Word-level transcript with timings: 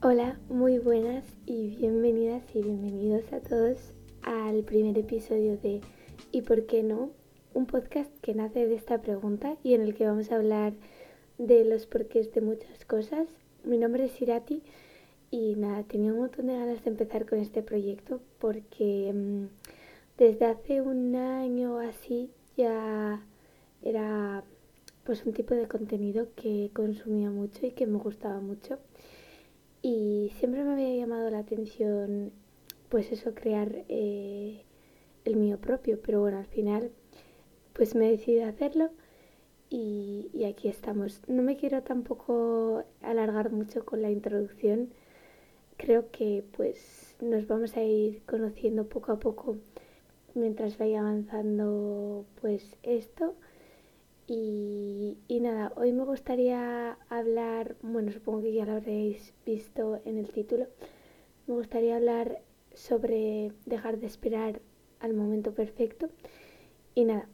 Hola, 0.00 0.38
muy 0.48 0.78
buenas 0.78 1.24
y 1.44 1.74
bienvenidas 1.74 2.44
y 2.54 2.62
bienvenidos 2.62 3.32
a 3.32 3.40
todos 3.40 3.78
al 4.22 4.62
primer 4.62 4.96
episodio 4.96 5.56
de 5.56 5.80
¿Y 6.30 6.42
por 6.42 6.66
qué 6.66 6.84
no? 6.84 7.10
Un 7.52 7.66
podcast 7.66 8.08
que 8.20 8.32
nace 8.32 8.68
de 8.68 8.76
esta 8.76 9.02
pregunta 9.02 9.56
y 9.64 9.74
en 9.74 9.82
el 9.82 9.96
que 9.96 10.06
vamos 10.06 10.30
a 10.30 10.36
hablar 10.36 10.72
de 11.36 11.64
los 11.64 11.86
porqués 11.86 12.32
de 12.32 12.42
muchas 12.42 12.84
cosas. 12.84 13.26
Mi 13.64 13.76
nombre 13.76 14.04
es 14.04 14.22
Irati 14.22 14.62
y 15.32 15.56
nada, 15.56 15.82
tenía 15.82 16.12
un 16.12 16.20
montón 16.20 16.46
de 16.46 16.54
ganas 16.54 16.84
de 16.84 16.90
empezar 16.90 17.26
con 17.26 17.40
este 17.40 17.64
proyecto 17.64 18.20
porque 18.38 19.12
mm, 19.12 19.46
desde 20.16 20.44
hace 20.44 20.80
un 20.80 21.16
año 21.16 21.80
así 21.80 22.30
ya 22.56 23.20
era 23.82 24.44
pues 25.02 25.26
un 25.26 25.32
tipo 25.32 25.56
de 25.56 25.66
contenido 25.66 26.28
que 26.36 26.70
consumía 26.72 27.32
mucho 27.32 27.66
y 27.66 27.72
que 27.72 27.88
me 27.88 27.98
gustaba 27.98 28.38
mucho 28.38 28.78
y 29.82 30.32
siempre 30.38 30.64
me 30.64 30.72
había 30.72 30.96
llamado 30.96 31.30
la 31.30 31.38
atención, 31.40 32.32
pues 32.88 33.12
eso, 33.12 33.34
crear 33.34 33.84
eh, 33.88 34.62
el 35.24 35.36
mío 35.36 35.58
propio. 35.58 36.00
Pero 36.02 36.20
bueno, 36.20 36.38
al 36.38 36.46
final, 36.46 36.90
pues 37.72 37.94
me 37.94 38.10
decidí 38.10 38.40
a 38.40 38.48
hacerlo 38.48 38.90
y, 39.70 40.30
y 40.32 40.44
aquí 40.44 40.68
estamos. 40.68 41.22
No 41.28 41.42
me 41.42 41.56
quiero 41.56 41.82
tampoco 41.82 42.84
alargar 43.02 43.50
mucho 43.52 43.84
con 43.84 44.02
la 44.02 44.10
introducción. 44.10 44.90
Creo 45.76 46.10
que 46.10 46.44
pues 46.56 47.16
nos 47.20 47.46
vamos 47.46 47.76
a 47.76 47.82
ir 47.84 48.22
conociendo 48.26 48.88
poco 48.88 49.12
a 49.12 49.20
poco 49.20 49.58
mientras 50.34 50.78
vaya 50.78 51.00
avanzando 51.00 52.24
pues 52.40 52.76
esto. 52.82 53.34
Y, 54.30 55.16
nada, 55.40 55.72
hoy 55.76 55.92
me 55.92 56.04
gustaría 56.04 56.98
hablar, 57.08 57.76
bueno, 57.80 58.12
supongo 58.12 58.42
que 58.42 58.52
ya 58.52 58.66
lo 58.66 58.72
habréis 58.72 59.32
visto 59.46 60.02
en 60.04 60.18
el 60.18 60.30
título, 60.30 60.66
me 61.46 61.54
gustaría 61.54 61.96
hablar 61.96 62.42
sobre 62.74 63.52
dejar 63.64 63.98
de 63.98 64.06
esperar 64.06 64.60
al 65.00 65.14
momento 65.14 65.54
perfecto. 65.54 66.10
Y 66.94 67.06
nada, 67.06 67.26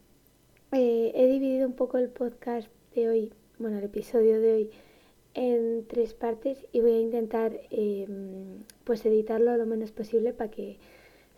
eh, 0.70 1.10
he 1.16 1.26
dividido 1.26 1.66
un 1.66 1.72
poco 1.72 1.98
el 1.98 2.10
podcast 2.10 2.68
de 2.94 3.08
hoy, 3.08 3.32
bueno, 3.58 3.78
el 3.78 3.84
episodio 3.84 4.40
de 4.40 4.52
hoy, 4.52 4.70
en 5.34 5.84
tres 5.88 6.14
partes 6.14 6.64
y 6.70 6.80
voy 6.80 6.92
a 6.92 7.00
intentar 7.00 7.60
em, 7.70 8.62
pues 8.84 9.04
editarlo 9.04 9.56
lo 9.56 9.66
menos 9.66 9.90
posible 9.90 10.32
para 10.32 10.52
que 10.52 10.78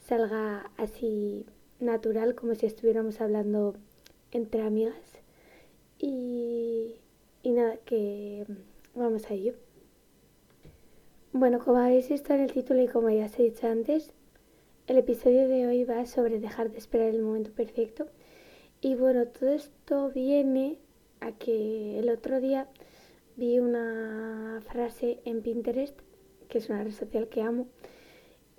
salga 0.01 0.71
así 0.77 1.47
natural 1.81 2.35
como 2.35 2.55
si 2.55 2.67
estuviéramos 2.67 3.23
hablando 3.23 3.75
entre 4.33 4.61
amigas 4.61 5.23
y, 5.99 6.95
nada, 7.45 7.77
que 7.85 8.45
vamos 8.95 9.31
a 9.31 9.35
ello. 9.35 9.55
Bueno, 11.33 11.59
como 11.59 11.79
habéis 11.79 12.09
visto 12.09 12.33
en 12.35 12.41
el 12.41 12.53
título 12.53 12.83
y 12.83 12.89
como 12.89 13.11
ya 13.11 13.27
os 13.27 13.39
he 13.39 13.45
dicho 13.45 13.67
antes, 13.67 14.13
el 14.87 14.99
episodio 14.99 15.49
de 15.49 15.67
hoy 15.67 15.85
va 15.85 16.07
sobre 16.07 16.41
dejar 16.41 16.71
de 16.71 16.79
esperar 16.79 17.09
el 17.09 17.23
momento 17.23 17.51
perfecto. 17.53 18.07
Y 18.81 18.95
bueno, 18.95 19.27
todo 19.27 19.51
esto 19.51 20.11
viene 20.11 20.79
a 21.21 21.33
que 21.33 21.99
el 21.99 22.09
otro 22.09 22.41
día 22.41 22.69
vi 23.37 23.59
una 23.59 24.63
frase 24.67 25.21
en 25.25 25.43
Pinterest, 25.43 25.99
que 26.49 26.59
es 26.59 26.69
una 26.69 26.85
red 26.85 26.93
social 26.93 27.29
que 27.29 27.43
amo, 27.43 27.67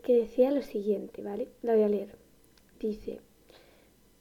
que 0.03 0.17
decía 0.17 0.51
lo 0.51 0.61
siguiente, 0.61 1.21
¿vale? 1.21 1.49
La 1.61 1.73
voy 1.73 1.83
a 1.83 1.89
leer. 1.89 2.15
Dice, 2.79 3.19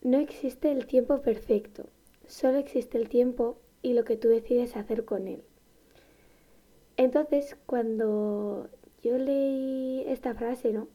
no 0.03 0.19
existe 0.19 0.71
el 0.71 0.87
tiempo 0.87 1.21
perfecto, 1.21 1.89
Solo 2.27 2.59
existe 2.59 2.99
el 2.99 3.09
tiempo 3.09 3.57
y 3.83 3.95
lo 3.95 4.05
que 4.05 4.17
tú 4.17 4.29
decides 4.29 4.77
hacer 4.77 5.05
con 5.05 5.29
él. 5.29 5.43
Entonces, 6.97 7.57
cuando 7.67 8.69
yo 9.03 9.19
leí 9.19 10.05
esta 10.07 10.35
frase, 10.35 10.73
¿no? 10.73 10.89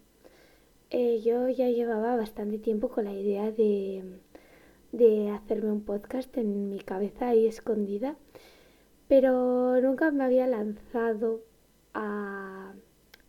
Eh, 0.90 1.22
yo 1.22 1.48
ya 1.48 1.70
llevaba 1.70 2.18
bastante 2.18 2.58
tiempo 2.58 2.90
con 2.90 3.06
la 3.06 3.14
idea 3.14 3.52
de, 3.52 4.04
de 4.92 5.30
hacerme 5.30 5.72
un 5.72 5.86
podcast 5.86 6.36
en 6.38 6.70
mi 6.70 6.80
cabeza 6.80 7.30
ahí 7.30 7.48
escondida, 7.48 8.18
pero 9.08 9.80
nunca 9.80 10.12
me 10.12 10.26
había 10.26 10.48
lanzado 10.48 11.42
a, 11.94 12.74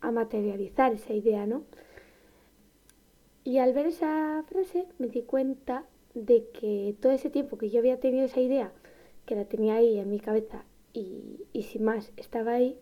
a 0.01 0.11
materializar 0.11 0.93
esa 0.95 1.13
idea, 1.13 1.47
¿no? 1.47 1.63
Y 3.45 3.59
al 3.59 3.73
ver 3.75 3.87
esa 3.87 4.45
frase 4.49 4.87
me 4.99 5.09
di 5.09 5.23
cuenta 5.23 5.85
de 6.15 6.49
que 6.51 6.95
todo 7.01 7.13
ese 7.13 7.31
tiempo 7.31 7.59
que 7.59 7.71
yo 7.71 7.81
había 7.81 8.01
tenido 8.01 8.27
esa 8.27 8.41
idea, 8.41 8.73
que 9.27 9.35
la 9.35 9.45
tenía 9.45 9.77
ahí 9.77 9.99
en 9.99 10.11
mi 10.11 10.21
cabeza 10.21 10.65
y, 10.93 11.47
sin 11.63 11.85
más 11.85 12.13
estaba 12.17 12.53
ahí, 12.53 12.77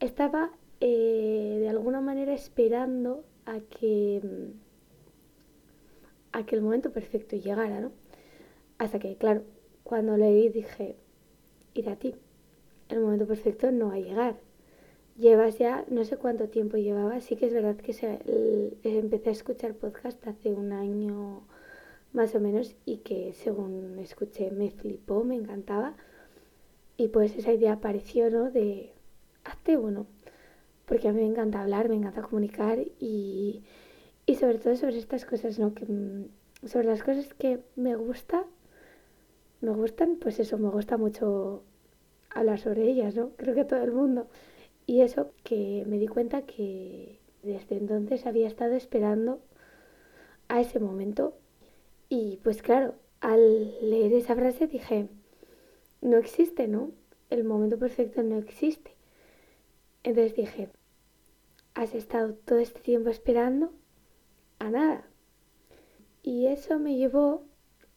estaba 0.00 0.52
eh, 0.80 1.58
de 1.60 1.68
alguna 1.68 2.00
manera 2.00 2.34
esperando 2.34 3.24
a 3.46 3.60
que, 3.60 4.20
a 6.32 6.44
que 6.44 6.56
el 6.56 6.62
momento 6.62 6.92
perfecto 6.92 7.36
llegara, 7.36 7.80
¿no? 7.80 7.92
Hasta 8.78 8.98
que, 8.98 9.16
claro, 9.16 9.42
cuando 9.84 10.16
leí 10.16 10.48
dije, 10.48 10.96
ir 11.74 11.88
a 11.88 11.96
ti, 11.96 12.14
el 12.88 13.00
momento 13.00 13.26
perfecto 13.26 13.70
no 13.70 13.88
va 13.88 13.94
a 13.94 14.00
llegar. 14.00 14.36
Llevas 15.16 15.58
ya, 15.58 15.84
no 15.90 16.04
sé 16.04 16.16
cuánto 16.16 16.48
tiempo 16.48 16.76
llevaba, 16.76 17.20
sí 17.20 17.36
que 17.36 17.46
es 17.46 17.52
verdad 17.52 17.76
que 17.76 17.92
se, 17.92 18.20
empecé 18.82 19.28
a 19.28 19.32
escuchar 19.32 19.74
podcast 19.74 20.26
hace 20.26 20.52
un 20.52 20.72
año 20.72 21.42
más 22.12 22.34
o 22.34 22.40
menos 22.40 22.74
y 22.84 22.98
que 22.98 23.32
según 23.32 23.98
escuché 23.98 24.50
me 24.50 24.70
flipó, 24.70 25.24
me 25.24 25.36
encantaba. 25.36 25.96
Y 26.96 27.08
pues 27.08 27.36
esa 27.36 27.52
idea 27.52 27.74
apareció, 27.74 28.30
¿no? 28.30 28.50
De 28.50 28.92
hazte 29.44 29.76
uno, 29.76 30.06
porque 30.86 31.08
a 31.08 31.12
mí 31.12 31.20
me 31.20 31.26
encanta 31.26 31.62
hablar, 31.62 31.88
me 31.88 31.96
encanta 31.96 32.22
comunicar 32.22 32.78
y, 32.98 33.62
y 34.26 34.34
sobre 34.36 34.58
todo 34.58 34.76
sobre 34.76 34.98
estas 34.98 35.24
cosas, 35.24 35.58
¿no? 35.58 35.74
Que, 35.74 35.86
mm, 35.86 36.28
sobre 36.66 36.88
las 36.88 37.02
cosas 37.02 37.32
que 37.34 37.60
me 37.76 37.96
gusta, 37.96 38.44
me 39.60 39.70
gustan, 39.70 40.16
pues 40.16 40.40
eso, 40.40 40.58
me 40.58 40.68
gusta 40.68 40.96
mucho 40.96 41.62
hablar 42.30 42.58
sobre 42.60 42.84
ellas, 42.90 43.14
¿no? 43.14 43.30
Creo 43.36 43.54
que 43.54 43.64
todo 43.64 43.82
el 43.82 43.92
mundo. 43.92 44.28
Y 44.86 45.02
eso 45.02 45.30
que 45.44 45.84
me 45.86 45.98
di 45.98 46.08
cuenta 46.08 46.42
que 46.42 47.18
desde 47.42 47.76
entonces 47.76 48.26
había 48.26 48.48
estado 48.48 48.74
esperando 48.74 49.40
a 50.48 50.60
ese 50.60 50.80
momento 50.80 51.34
y 52.12 52.40
pues 52.42 52.60
claro, 52.60 52.96
al 53.20 53.88
leer 53.88 54.12
esa 54.12 54.34
frase 54.34 54.66
dije, 54.66 55.08
no 56.02 56.16
existe, 56.16 56.66
¿no? 56.66 56.90
El 57.30 57.44
momento 57.44 57.78
perfecto 57.78 58.24
no 58.24 58.36
existe. 58.36 58.96
Entonces 60.02 60.34
dije, 60.34 60.68
has 61.74 61.94
estado 61.94 62.34
todo 62.34 62.58
este 62.58 62.80
tiempo 62.80 63.10
esperando 63.10 63.72
a 64.58 64.70
nada. 64.70 65.04
Y 66.24 66.48
eso 66.48 66.80
me 66.80 66.96
llevó 66.96 67.44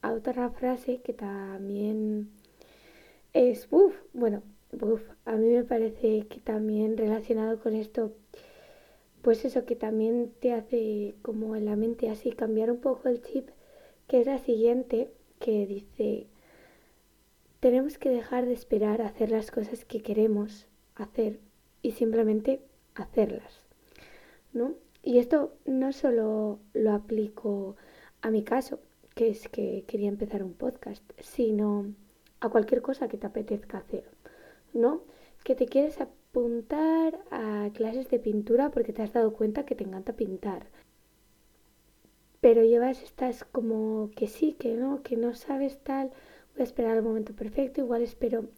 a 0.04 0.14
otra 0.14 0.52
frase 0.52 1.02
que 1.02 1.14
también 1.14 2.30
es, 3.34 3.68
uff, 3.72 3.96
bueno, 4.14 4.44
uff, 4.80 5.02
a 5.26 5.36
mí 5.38 5.48
me 5.48 5.64
parece 5.64 6.28
que 6.28 6.40
también 6.40 6.98
relacionado 6.98 7.60
con 7.60 7.74
esto, 7.74 8.14
pues 9.24 9.44
eso 9.44 9.66
que 9.66 9.76
también 9.76 10.32
te 10.40 10.54
hace 10.54 11.16
como 11.24 11.56
en 11.56 11.66
la 11.66 11.76
mente 11.76 12.12
así 12.12 12.32
cambiar 12.32 12.70
un 12.70 12.80
poco 12.80 13.10
el 13.10 13.24
chip 13.24 13.50
que 14.14 14.22
es 14.22 14.28
la 14.28 14.38
siguiente, 14.38 15.12
que 15.40 15.66
dice, 15.66 16.28
tenemos 17.60 17.98
que 17.98 18.12
dejar 18.12 18.46
de 18.46 18.54
esperar 18.54 19.02
a 19.02 19.08
hacer 19.08 19.32
las 19.32 19.50
cosas 19.50 19.86
que 19.86 20.04
queremos 20.04 20.68
hacer 20.94 21.40
y 21.82 21.94
simplemente 21.94 22.62
hacerlas, 22.94 23.64
¿no? 24.54 24.76
Y 25.02 25.18
esto 25.18 25.56
no 25.66 25.92
solo 25.94 26.60
lo 26.74 26.92
aplico 26.94 27.76
a 28.22 28.30
mi 28.30 28.44
caso, 28.44 28.78
que 29.16 29.30
es 29.30 29.50
que 29.50 29.84
quería 29.88 30.10
empezar 30.10 30.44
un 30.44 30.54
podcast, 30.54 31.02
sino 31.20 31.88
a 32.40 32.50
cualquier 32.50 32.84
cosa 32.84 33.08
que 33.08 33.18
te 33.18 33.26
apetezca 33.26 33.80
hacer, 33.80 34.04
¿no? 34.76 35.02
Que 35.44 35.56
te 35.56 35.66
quieres 35.66 36.00
apuntar 36.00 37.20
a 37.32 37.72
clases 37.74 38.12
de 38.12 38.20
pintura 38.20 38.70
porque 38.70 38.94
te 38.94 39.02
has 39.02 39.14
dado 39.14 39.34
cuenta 39.34 39.66
que 39.66 39.74
te 39.74 39.86
encanta 39.86 40.14
pintar, 40.14 40.68
pero 42.44 42.62
llevas 42.62 43.02
estás 43.02 43.46
como 43.46 44.12
que 44.18 44.28
sí, 44.28 44.52
que 44.60 44.74
no, 44.74 45.02
que 45.02 45.16
no 45.16 45.34
sabes 45.34 45.78
tal, 45.80 46.10
voy 46.52 46.60
a 46.60 46.64
esperar 46.64 46.98
el 46.98 47.02
momento 47.02 47.32
perfecto, 47.34 47.80
igual 47.80 48.02
espero 48.02 48.50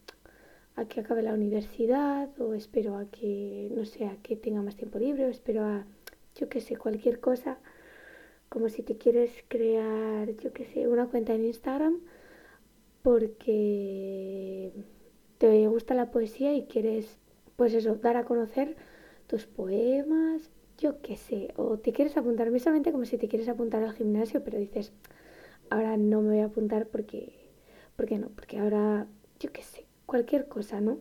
a 0.75 0.85
que 0.85 1.01
acabe 1.01 1.21
la 1.21 1.35
universidad 1.35 2.27
o 2.41 2.55
espero 2.55 2.97
a 2.97 3.05
que, 3.05 3.69
no 3.75 3.85
sé, 3.85 4.07
a 4.07 4.17
que 4.23 4.37
tenga 4.37 4.63
más 4.63 4.75
tiempo 4.75 4.97
libre 4.97 5.27
o 5.27 5.29
espero 5.29 5.63
a, 5.65 5.85
yo 6.33 6.49
qué 6.49 6.61
sé, 6.61 6.77
cualquier 6.77 7.19
cosa, 7.19 7.59
como 8.49 8.69
si 8.69 8.81
te 8.81 8.97
quieres 8.97 9.31
crear, 9.49 10.35
yo 10.37 10.51
qué 10.51 10.65
sé, 10.65 10.87
una 10.87 11.05
cuenta 11.05 11.35
en 11.35 11.45
Instagram 11.45 11.99
porque 13.03 14.71
te 15.37 15.67
gusta 15.67 15.93
la 15.93 16.09
poesía 16.09 16.55
y 16.55 16.65
quieres, 16.65 17.19
pues 17.55 17.75
eso, 17.75 17.93
dar 17.97 18.17
a 18.17 18.25
conocer 18.25 18.75
tus 19.27 19.45
poemas, 19.45 20.49
yo 20.77 21.01
qué 21.01 21.17
sé, 21.17 21.53
o 21.57 21.77
te 21.77 21.93
quieres 21.93 22.17
apuntar 22.17 22.51
misamente 22.51 22.91
como 22.91 23.05
si 23.05 23.17
te 23.17 23.27
quieres 23.27 23.49
apuntar 23.49 23.83
al 23.83 23.93
gimnasio, 23.93 24.43
pero 24.43 24.57
dices, 24.59 24.91
ahora 25.69 25.97
no 25.97 26.21
me 26.21 26.29
voy 26.29 26.39
a 26.39 26.45
apuntar 26.45 26.87
porque, 26.87 27.33
¿por 27.95 28.05
qué 28.05 28.17
no? 28.19 28.29
Porque 28.29 28.59
ahora, 28.59 29.07
yo 29.39 29.51
qué 29.51 29.63
sé, 29.63 29.85
cualquier 30.05 30.47
cosa, 30.47 30.81
¿no? 30.81 30.99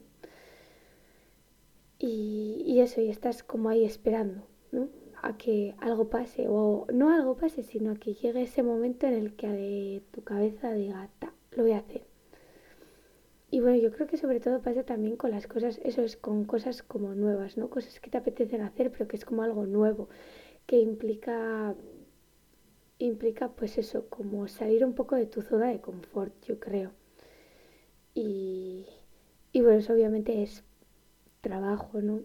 y, 1.99 2.81
eso, 2.81 3.00
y 3.00 3.09
estás 3.09 3.43
como 3.43 3.69
ahí 3.69 3.85
esperando, 3.85 4.43
¿no? 4.73 4.88
A 5.23 5.37
que 5.37 5.75
algo 5.81 6.11
pase, 6.11 6.47
o 6.49 6.87
no 6.93 7.11
algo 7.11 7.37
pase, 7.37 7.62
sino 7.62 7.93
a 7.93 7.94
que 7.97 8.15
llegue 8.15 8.43
ese 8.43 8.62
momento 8.62 9.06
en 9.06 9.15
el 9.15 9.35
que 9.35 9.49
de 9.49 10.03
tu 10.12 10.23
cabeza 10.23 10.73
diga, 10.73 11.09
ta, 11.19 11.32
lo 11.53 11.62
voy 11.62 11.73
a 11.73 11.79
hacer. 11.79 12.03
Y 13.55 13.61
bueno, 13.61 13.77
yo 13.79 13.93
creo 13.93 14.09
que 14.09 14.17
sobre 14.17 14.41
todo 14.41 14.61
pasa 14.62 14.83
también 14.83 15.17
con 15.17 15.31
las 15.31 15.47
cosas, 15.47 15.81
eso 15.85 16.03
es 16.03 16.17
con 16.17 16.45
cosas 16.45 16.83
como 16.83 17.15
nuevas, 17.15 17.56
¿no? 17.56 17.71
Cosas 17.71 18.01
que 18.01 18.11
te 18.11 18.19
apetecen 18.19 18.62
hacer, 18.62 18.91
pero 18.91 19.06
que 19.06 19.15
es 19.17 19.25
como 19.25 19.45
algo 19.45 19.65
nuevo, 19.65 20.09
que 20.67 20.81
implica, 20.81 21.77
implica 22.99 23.51
pues 23.53 23.79
eso, 23.79 24.09
como 24.09 24.49
salir 24.49 24.85
un 24.85 24.95
poco 24.95 25.15
de 25.15 25.27
tu 25.27 25.41
zona 25.41 25.69
de 25.69 25.81
confort, 25.81 26.35
yo 26.45 26.59
creo. 26.59 26.91
Y, 28.15 28.87
y 29.53 29.61
bueno, 29.61 29.79
eso 29.79 29.93
obviamente 29.93 30.43
es 30.43 30.65
trabajo, 31.41 32.01
¿no? 32.03 32.23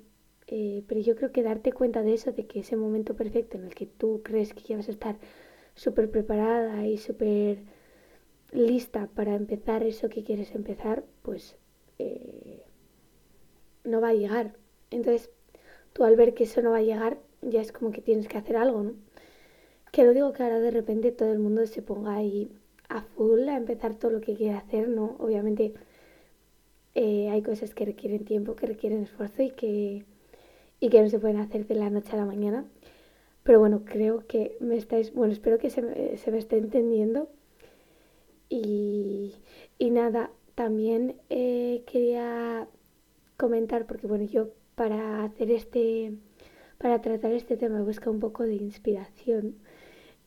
Eh, 0.47 0.83
pero 0.87 1.01
yo 1.01 1.15
creo 1.15 1.31
que 1.31 1.43
darte 1.43 1.73
cuenta 1.73 2.01
de 2.03 2.13
eso, 2.13 2.31
de 2.31 2.47
que 2.47 2.61
ese 2.61 2.75
momento 2.77 3.15
perfecto 3.15 3.57
en 3.57 3.65
el 3.65 3.75
que 3.75 3.85
tú 3.85 4.21
crees 4.23 4.53
que 4.53 4.63
ya 4.63 4.77
vas 4.77 4.87
a 4.89 4.91
estar 4.91 5.17
súper 5.75 6.11
preparada 6.11 6.87
y 6.87 6.97
súper 6.97 7.59
lista 8.51 9.07
para 9.13 9.35
empezar 9.35 9.83
eso 9.83 10.09
que 10.09 10.23
quieres 10.23 10.53
empezar, 10.55 11.03
pues 11.21 11.55
eh, 11.99 12.63
no 13.83 14.01
va 14.01 14.09
a 14.09 14.13
llegar. 14.13 14.53
Entonces, 14.91 15.29
tú 15.93 16.03
al 16.03 16.15
ver 16.15 16.33
que 16.33 16.45
eso 16.45 16.61
no 16.61 16.71
va 16.71 16.77
a 16.77 16.81
llegar, 16.81 17.19
ya 17.41 17.61
es 17.61 17.71
como 17.71 17.91
que 17.91 18.01
tienes 18.01 18.27
que 18.27 18.37
hacer 18.37 18.57
algo, 18.57 18.83
¿no? 18.83 18.93
Que 19.91 20.03
no 20.03 20.13
digo 20.13 20.33
que 20.33 20.43
ahora 20.43 20.59
de 20.59 20.71
repente 20.71 21.11
todo 21.11 21.31
el 21.31 21.39
mundo 21.39 21.65
se 21.65 21.81
ponga 21.81 22.15
ahí 22.15 22.51
a 22.89 23.01
full 23.01 23.47
a 23.49 23.57
empezar 23.57 23.95
todo 23.95 24.11
lo 24.11 24.21
que 24.21 24.35
quiere 24.35 24.55
hacer, 24.55 24.89
¿no? 24.89 25.15
Obviamente 25.19 25.73
eh, 26.95 27.29
hay 27.29 27.41
cosas 27.41 27.73
que 27.73 27.85
requieren 27.85 28.25
tiempo, 28.25 28.55
que 28.55 28.67
requieren 28.67 29.03
esfuerzo 29.03 29.43
y 29.43 29.51
que, 29.51 30.05
y 30.79 30.89
que 30.89 31.01
no 31.01 31.09
se 31.09 31.19
pueden 31.19 31.37
hacer 31.37 31.67
de 31.67 31.75
la 31.75 31.89
noche 31.89 32.11
a 32.13 32.17
la 32.17 32.25
mañana. 32.25 32.65
Pero 33.43 33.59
bueno, 33.59 33.83
creo 33.85 34.27
que 34.27 34.57
me 34.59 34.75
estáis, 34.77 35.13
bueno, 35.13 35.33
espero 35.33 35.57
que 35.59 35.69
se 35.69 36.17
se 36.17 36.31
me 36.31 36.37
esté 36.37 36.57
entendiendo. 36.57 37.29
Y, 38.49 39.35
nada, 39.79 40.31
también 40.55 41.15
eh, 41.29 41.83
quería 41.85 42.67
comentar, 43.37 43.85
porque 43.85 44.07
bueno, 44.07 44.25
yo 44.25 44.49
para 44.75 45.23
hacer 45.23 45.51
este, 45.51 46.13
para 46.77 47.01
tratar 47.01 47.31
este 47.33 47.57
tema 47.57 47.79
he 47.79 47.83
buscado 47.83 48.11
un 48.11 48.19
poco 48.19 48.43
de 48.43 48.55
inspiración. 48.55 49.55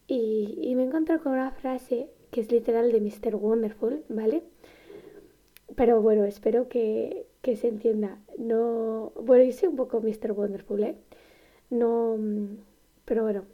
Y, 0.07 0.73
me 0.77 0.83
he 0.83 0.87
encontrado 0.87 1.23
con 1.23 1.33
una 1.33 1.51
frase 1.53 2.11
que 2.31 2.41
es 2.41 2.51
literal 2.51 2.93
de 2.93 3.01
Mr. 3.01 3.37
Wonderful, 3.37 4.05
¿vale? 4.09 4.43
pero 5.75 6.01
bueno, 6.03 6.25
espero 6.25 6.69
que, 6.69 7.27
se 7.43 7.69
entienda. 7.69 8.19
No, 8.39 9.13
bueno, 9.21 9.51
soy 9.53 9.69
un 9.69 9.77
poco 9.77 10.01
Mr. 10.01 10.33
Wonderful, 10.33 10.83
¿eh? 10.85 10.97
No, 11.71 12.17
mm, 12.19 12.57
pero 13.05 13.23
bueno, 13.23 13.45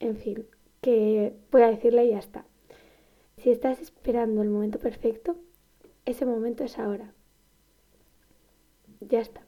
en 0.00 0.16
fin, 0.16 0.46
que 0.80 1.34
voy 1.50 1.62
a 1.62 1.68
decirle 1.68 2.04
y 2.06 2.10
ya 2.10 2.18
está. 2.18 2.44
Si 3.42 3.50
estás 3.50 3.80
esperando 3.80 4.42
el 4.42 4.50
momento 4.50 4.78
perfecto, 4.78 5.36
ese 6.04 6.24
momento 6.24 6.62
es 6.62 6.78
ahora. 6.78 7.12
Ya 9.00 9.20
está. 9.20 9.42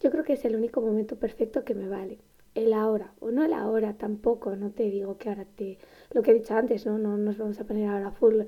Yo 0.00 0.10
creo 0.10 0.24
que 0.24 0.32
es 0.32 0.44
el 0.44 0.56
único 0.56 0.80
momento 0.80 1.16
perfecto 1.16 1.64
que 1.64 1.74
me 1.74 1.88
vale. 1.88 2.18
El 2.54 2.72
ahora, 2.72 3.12
o 3.20 3.30
no 3.30 3.44
el 3.44 3.52
ahora 3.52 3.94
tampoco, 3.98 4.56
no 4.56 4.70
te 4.70 4.84
digo 4.84 5.18
que 5.18 5.28
ahora 5.28 5.44
te... 5.44 5.78
Lo 6.12 6.22
que 6.22 6.30
he 6.30 6.34
dicho 6.34 6.54
antes, 6.54 6.86
¿no? 6.86 6.96
No 6.96 7.18
nos 7.18 7.36
vamos 7.36 7.60
a 7.60 7.64
poner 7.64 7.88
ahora 7.88 8.10
full 8.10 8.42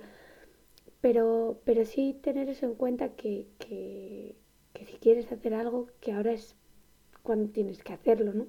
pero, 1.00 1.60
pero 1.64 1.84
sí 1.84 2.18
tener 2.20 2.48
eso 2.48 2.66
en 2.66 2.74
cuenta 2.74 3.10
que, 3.10 3.46
que, 3.58 4.34
si 4.86 4.96
quieres 4.96 5.30
hacer 5.30 5.54
algo, 5.54 5.88
que 6.00 6.12
ahora 6.12 6.32
es 6.32 6.56
cuando 7.22 7.52
tienes 7.52 7.82
que 7.84 7.92
hacerlo, 7.92 8.32
¿no? 8.32 8.46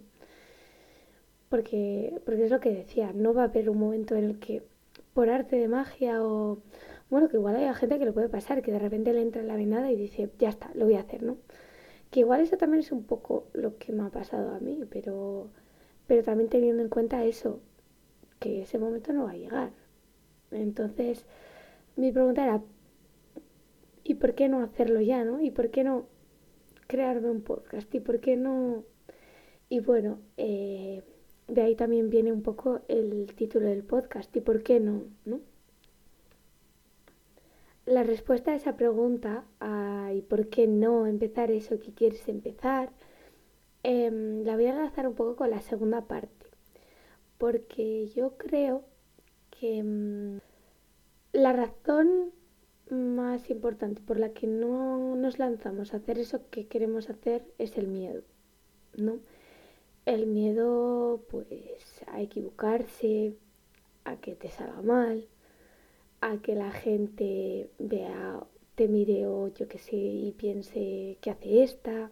Porque, 1.50 2.20
porque 2.26 2.46
es 2.46 2.52
lo 2.52 2.60
que 2.60 2.72
decía, 2.72 3.12
no 3.14 3.34
va 3.34 3.44
a 3.44 3.46
haber 3.46 3.70
un 3.70 3.78
momento 3.78 4.16
en 4.16 4.24
el 4.24 4.40
que 4.40 4.64
por 5.18 5.32
arte 5.32 5.56
de 5.56 5.68
magia 5.68 6.24
o... 6.24 6.60
Bueno, 7.10 7.28
que 7.28 7.38
igual 7.38 7.56
hay 7.56 7.74
gente 7.74 7.98
que 7.98 8.06
le 8.06 8.12
puede 8.12 8.30
pasar, 8.30 8.62
que 8.62 8.72
de 8.72 8.78
repente 8.78 9.14
le 9.14 9.24
entra 9.24 9.42
en 9.42 9.48
la 9.48 9.56
venada 9.56 9.92
y 9.92 9.96
dice, 9.96 10.30
ya 10.38 10.50
está, 10.50 10.70
lo 10.76 10.86
voy 10.86 10.94
a 10.94 11.00
hacer, 11.00 11.24
¿no? 11.24 11.38
Que 12.12 12.20
igual 12.20 12.42
eso 12.42 12.56
también 12.56 12.82
es 12.82 12.92
un 12.92 13.04
poco 13.04 13.48
lo 13.54 13.80
que 13.80 13.94
me 13.94 14.04
ha 14.04 14.10
pasado 14.12 14.54
a 14.54 14.60
mí, 14.60 14.80
pero, 14.92 15.50
pero 16.06 16.22
también 16.22 16.52
teniendo 16.52 16.84
en 16.84 16.90
cuenta 16.90 17.26
eso, 17.26 17.62
que 18.38 18.62
ese 18.62 18.78
momento 18.78 19.12
no 19.12 19.24
va 19.24 19.32
a 19.32 19.38
llegar. 19.38 19.72
Entonces, 20.52 21.26
mi 21.96 22.12
pregunta 22.12 22.44
era, 22.44 22.62
¿y 24.04 24.14
por 24.14 24.36
qué 24.36 24.50
no 24.50 24.62
hacerlo 24.62 25.02
ya, 25.02 25.26
no? 25.26 25.42
¿Y 25.42 25.50
por 25.50 25.72
qué 25.72 25.84
no 25.84 26.06
crearme 26.86 27.32
un 27.32 27.42
podcast? 27.42 27.92
¿Y 27.96 28.02
por 28.02 28.20
qué 28.20 28.38
no...? 28.38 28.84
Y 29.68 29.80
bueno, 29.80 30.20
eh, 30.38 31.02
de 31.48 31.62
ahí 31.62 31.76
también 31.76 32.10
viene 32.10 32.32
un 32.32 32.42
poco 32.42 32.82
el 32.88 33.34
título 33.36 33.68
del 33.68 33.84
podcast, 33.84 34.36
¿y 34.36 34.42
por 34.42 34.64
qué 34.64 34.80
no? 34.80 35.04
¿no? 35.26 35.40
La 37.86 38.04
respuesta 38.04 38.52
a 38.52 38.56
esa 38.56 38.76
pregunta, 38.76 39.46
¿y 40.14 40.22
por 40.22 40.48
qué 40.50 40.68
no 40.68 41.08
empezar 41.08 41.52
eso 41.52 41.80
que 41.80 41.94
quieres 41.94 42.28
empezar? 42.28 42.92
Em, 43.84 44.44
la 44.44 44.56
voy 44.56 44.66
a 44.66 44.72
enlazar 44.72 45.08
un 45.08 45.16
poco 45.16 45.36
con 45.38 45.50
la 45.50 45.62
segunda 45.62 46.02
parte, 46.08 46.48
porque 47.38 48.08
yo 48.08 48.38
creo 48.38 48.84
que... 49.52 49.78
Em, 49.78 50.40
la 51.34 51.54
razón 51.54 52.32
más 52.90 53.50
importante 53.50 54.02
por 54.02 54.20
la 54.20 54.30
que 54.30 54.48
no 54.48 55.16
nos 55.16 55.40
lanzamos 55.40 55.94
a 55.94 55.98
hacer 55.98 56.18
eso 56.18 56.50
que 56.50 56.68
queremos 56.68 57.10
hacer 57.10 57.46
es 57.58 57.78
el 57.78 57.88
miedo, 57.88 58.24
¿no? 58.96 59.20
El 60.08 60.26
miedo, 60.26 61.22
pues, 61.30 62.02
a 62.08 62.22
equivocarse, 62.22 63.34
a 64.06 64.16
que 64.16 64.36
te 64.36 64.48
salga 64.48 64.82
mal, 64.82 65.28
a 66.22 66.38
que 66.38 66.56
la 66.56 66.72
gente 66.72 67.70
vea, 67.78 68.42
te 68.76 68.88
mire 68.88 69.28
o 69.28 69.50
yo 69.50 69.68
qué 69.68 69.80
sé 69.80 69.98
y 69.98 70.32
piense 70.32 71.18
que 71.20 71.30
hace 71.30 71.62
esta, 71.62 72.10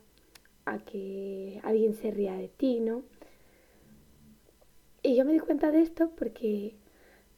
a 0.65 0.79
que 0.79 1.61
alguien 1.63 1.93
se 1.93 2.11
ría 2.11 2.33
de 2.35 2.49
ti, 2.49 2.81
¿no? 2.81 3.03
Y 5.01 5.15
yo 5.15 5.23
me 5.23 5.31
di 5.31 5.39
cuenta 5.39 5.71
de 5.71 5.81
esto 5.81 6.11
porque, 6.17 6.75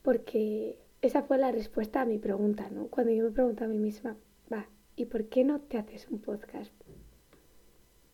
porque 0.02 0.80
esa 1.04 1.22
fue 1.22 1.38
la 1.38 1.52
respuesta 1.52 2.02
a 2.02 2.06
mi 2.06 2.18
pregunta, 2.18 2.68
¿no? 2.72 2.88
Cuando 2.88 3.14
yo 3.14 3.26
me 3.26 3.30
pregunto 3.30 3.64
a 3.64 3.68
mí 3.68 3.78
misma, 3.78 4.18
va, 4.52 4.68
¿y 4.96 5.06
por 5.06 5.26
qué 5.26 5.44
no 5.44 5.60
te 5.60 5.78
haces 5.78 6.08
un 6.10 6.18
podcast? 6.18 6.74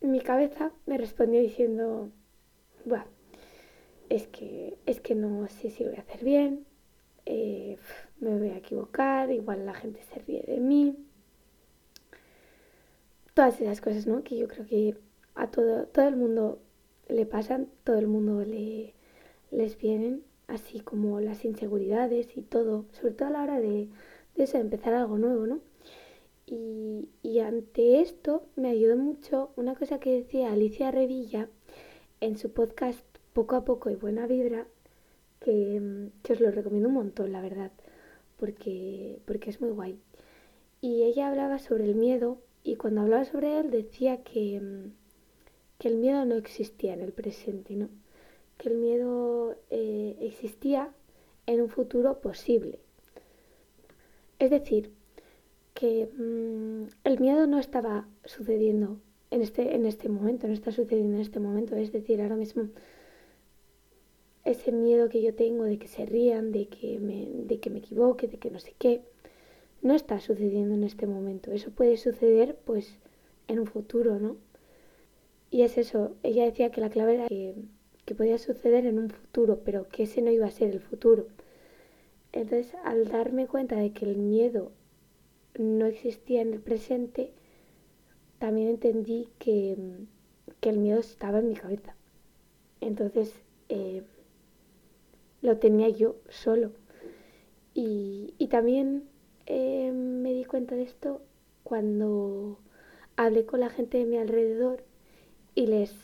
Mi 0.02 0.20
cabeza 0.20 0.74
me 0.86 0.98
respondió 0.98 1.40
diciendo, 1.40 2.12
va, 2.92 3.06
es 4.10 4.28
que, 4.28 4.78
es 4.86 5.02
que 5.02 5.16
no 5.16 5.48
sé 5.48 5.70
si 5.70 5.84
lo 5.84 5.90
voy 5.90 6.00
a 6.00 6.02
hacer 6.02 6.24
bien, 6.24 6.66
eh, 7.26 7.78
me 8.20 8.38
voy 8.38 8.50
a 8.50 8.58
equivocar, 8.58 9.32
igual 9.32 9.66
la 9.66 9.74
gente 9.74 10.02
se 10.04 10.20
ríe 10.20 10.44
de 10.44 10.60
mí. 10.60 10.96
Todas 13.34 13.60
esas 13.62 13.82
cosas, 13.82 14.06
¿no? 14.06 14.24
Que 14.24 14.38
yo 14.38 14.48
creo 14.48 14.66
que 14.68 14.96
a 15.36 15.50
todo, 15.50 15.88
todo 15.88 16.08
el 16.08 16.16
mundo 16.16 16.60
le 17.08 17.26
pasan, 17.26 17.68
todo 17.84 17.98
el 17.98 18.08
mundo 18.08 18.44
le, 18.46 18.94
les 19.52 19.78
vienen 19.78 20.24
así 20.48 20.80
como 20.82 21.20
las 21.20 21.46
inseguridades 21.46 22.38
y 22.38 22.42
todo, 22.42 22.86
sobre 22.92 23.14
todo 23.14 23.30
a 23.30 23.32
la 23.32 23.44
hora 23.44 23.60
de, 23.60 23.90
eso, 24.36 24.58
empezar 24.58 24.94
algo 24.94 25.18
nuevo, 25.18 25.48
¿no? 25.48 25.60
Y, 26.46 27.08
y, 27.24 27.40
ante 27.40 28.02
esto 28.02 28.44
me 28.56 28.70
ayudó 28.70 28.98
mucho 28.98 29.52
una 29.56 29.76
cosa 29.76 30.00
que 30.00 30.12
decía 30.12 30.52
Alicia 30.52 30.92
Revilla 30.92 31.48
en 32.24 32.38
su 32.38 32.54
podcast 32.54 33.04
Poco 33.34 33.58
a 33.58 33.66
Poco 33.66 33.90
y 33.90 33.96
Buena 33.96 34.28
Vibra, 34.28 34.66
que, 35.42 36.10
os 36.30 36.40
lo 36.40 36.52
recomiendo 36.52 36.88
un 36.88 36.96
montón, 36.96 37.34
la 37.34 37.42
verdad, 37.42 37.74
porque, 38.38 39.20
porque 39.26 39.50
es 39.50 39.60
muy 39.60 39.72
guay. 39.72 40.00
Y 40.80 41.04
ella 41.04 41.28
hablaba 41.28 41.60
sobre 41.60 41.84
el 41.84 41.96
miedo 41.96 42.38
y 42.64 42.78
cuando 42.78 43.02
hablaba 43.02 43.26
sobre 43.26 43.60
él 43.60 43.72
decía 43.72 44.24
que, 44.24 44.62
que 45.80 45.88
el 45.90 45.98
miedo 45.98 46.24
no 46.24 46.36
existía 46.36 46.94
en 46.94 47.02
el 47.02 47.12
presente, 47.12 47.76
¿no? 47.76 47.90
que 48.58 48.70
el 48.70 48.76
miedo 48.76 49.58
eh, 49.70 50.16
existía 50.22 50.94
en 51.46 51.60
un 51.60 51.68
futuro 51.68 52.22
posible. 52.22 52.80
Es 54.40 54.50
decir, 54.50 54.92
que 55.74 56.06
mm, 56.06 56.84
el 57.04 57.20
miedo 57.20 57.48
no 57.48 57.60
estaba 57.60 58.08
sucediendo 58.24 59.02
en 59.34 59.42
este, 59.42 59.76
en 59.76 59.86
este 59.86 60.10
momento, 60.10 60.48
no 60.48 60.54
está 60.54 60.72
sucediendo 60.72 61.16
en 61.16 61.22
este 61.22 61.40
momento. 61.40 61.76
Es 61.76 61.92
decir, 61.92 62.22
ahora 62.22 62.36
mismo 62.36 62.70
ese 64.46 64.72
miedo 64.72 65.10
que 65.10 65.22
yo 65.22 65.34
tengo 65.34 65.64
de 65.64 65.78
que 65.78 65.88
se 65.88 66.06
rían, 66.06 66.52
de 66.52 66.68
que 66.68 67.00
me, 67.00 67.28
de 67.46 67.60
que 67.60 67.70
me 67.70 67.80
equivoque, 67.80 68.28
de 68.28 68.38
que 68.38 68.52
no 68.52 68.60
sé 68.60 68.74
qué, 68.78 69.02
no 69.82 69.94
está 69.96 70.20
sucediendo 70.20 70.76
en 70.76 70.84
este 70.84 71.08
momento. 71.08 71.52
Eso 71.52 71.72
puede 71.72 71.98
suceder 71.98 72.58
pues 72.66 72.98
en 73.48 73.60
un 73.60 73.68
futuro, 73.68 74.20
¿no? 74.20 74.38
Y 75.52 75.62
es 75.62 75.78
eso, 75.78 76.16
ella 76.24 76.46
decía 76.46 76.72
que 76.72 76.82
la 76.82 76.90
clave 76.90 77.16
era 77.16 77.28
que 77.28 77.56
que 78.06 78.16
podía 78.16 78.38
suceder 78.38 78.86
en 78.86 79.00
un 79.00 79.10
futuro, 79.10 79.62
pero 79.64 79.88
que 79.88 80.04
ese 80.04 80.22
no 80.22 80.32
iba 80.32 80.46
a 80.46 80.52
ser 80.52 80.70
el 80.72 80.80
futuro. 80.82 81.28
Entonces, 82.32 82.74
al 82.84 83.08
darme 83.08 83.48
cuenta 83.48 83.76
de 83.76 83.92
que 83.92 84.06
el 84.06 84.18
miedo 84.18 84.72
no 85.58 85.86
existía 85.86 86.42
en 86.42 86.54
el 86.54 86.60
presente, 86.60 87.32
también 88.44 88.68
entendí 88.68 89.30
que, 89.40 89.78
que 90.60 90.70
el 90.70 90.78
miedo 90.78 91.00
estaba 91.00 91.40
en 91.40 91.48
mi 91.48 91.56
cabeza. 91.56 91.96
Entonces 92.82 93.34
eh, 93.70 94.04
lo 95.42 95.60
tenía 95.60 95.88
yo 95.88 96.18
solo. 96.28 96.74
Y, 97.74 98.34
y 98.38 98.48
también 98.48 99.06
eh, 99.46 99.94
me 99.94 100.34
di 100.34 100.44
cuenta 100.44 100.76
de 100.76 100.84
esto 100.84 101.22
cuando 101.64 102.60
hablé 103.16 103.46
con 103.46 103.62
la 103.62 103.70
gente 103.70 104.00
de 104.00 104.06
mi 104.06 104.18
alrededor 104.18 104.84
y 105.56 105.68
les 105.68 105.96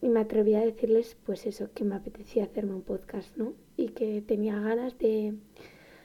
y 0.00 0.10
me 0.10 0.20
atreví 0.20 0.54
a 0.54 0.60
decirles 0.60 1.16
pues 1.26 1.44
eso, 1.44 1.72
que 1.74 1.82
me 1.82 1.96
apetecía 1.96 2.44
hacerme 2.44 2.74
un 2.74 2.82
podcast, 2.82 3.36
¿no? 3.36 3.54
Y 3.76 3.88
que 3.88 4.22
tenía 4.22 4.60
ganas 4.60 4.96
de, 4.96 5.34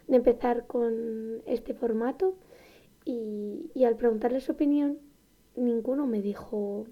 de 0.07 0.15
empezar 0.15 0.65
con 0.65 1.43
este 1.45 1.75
formato 1.75 2.33
y, 3.05 3.69
y, 3.75 3.83
al 3.83 3.97
preguntarles 3.97 4.45
su 4.45 4.53
opinión, 4.53 5.04
ninguno 5.55 6.07
me 6.07 6.21
dijo, 6.21 6.85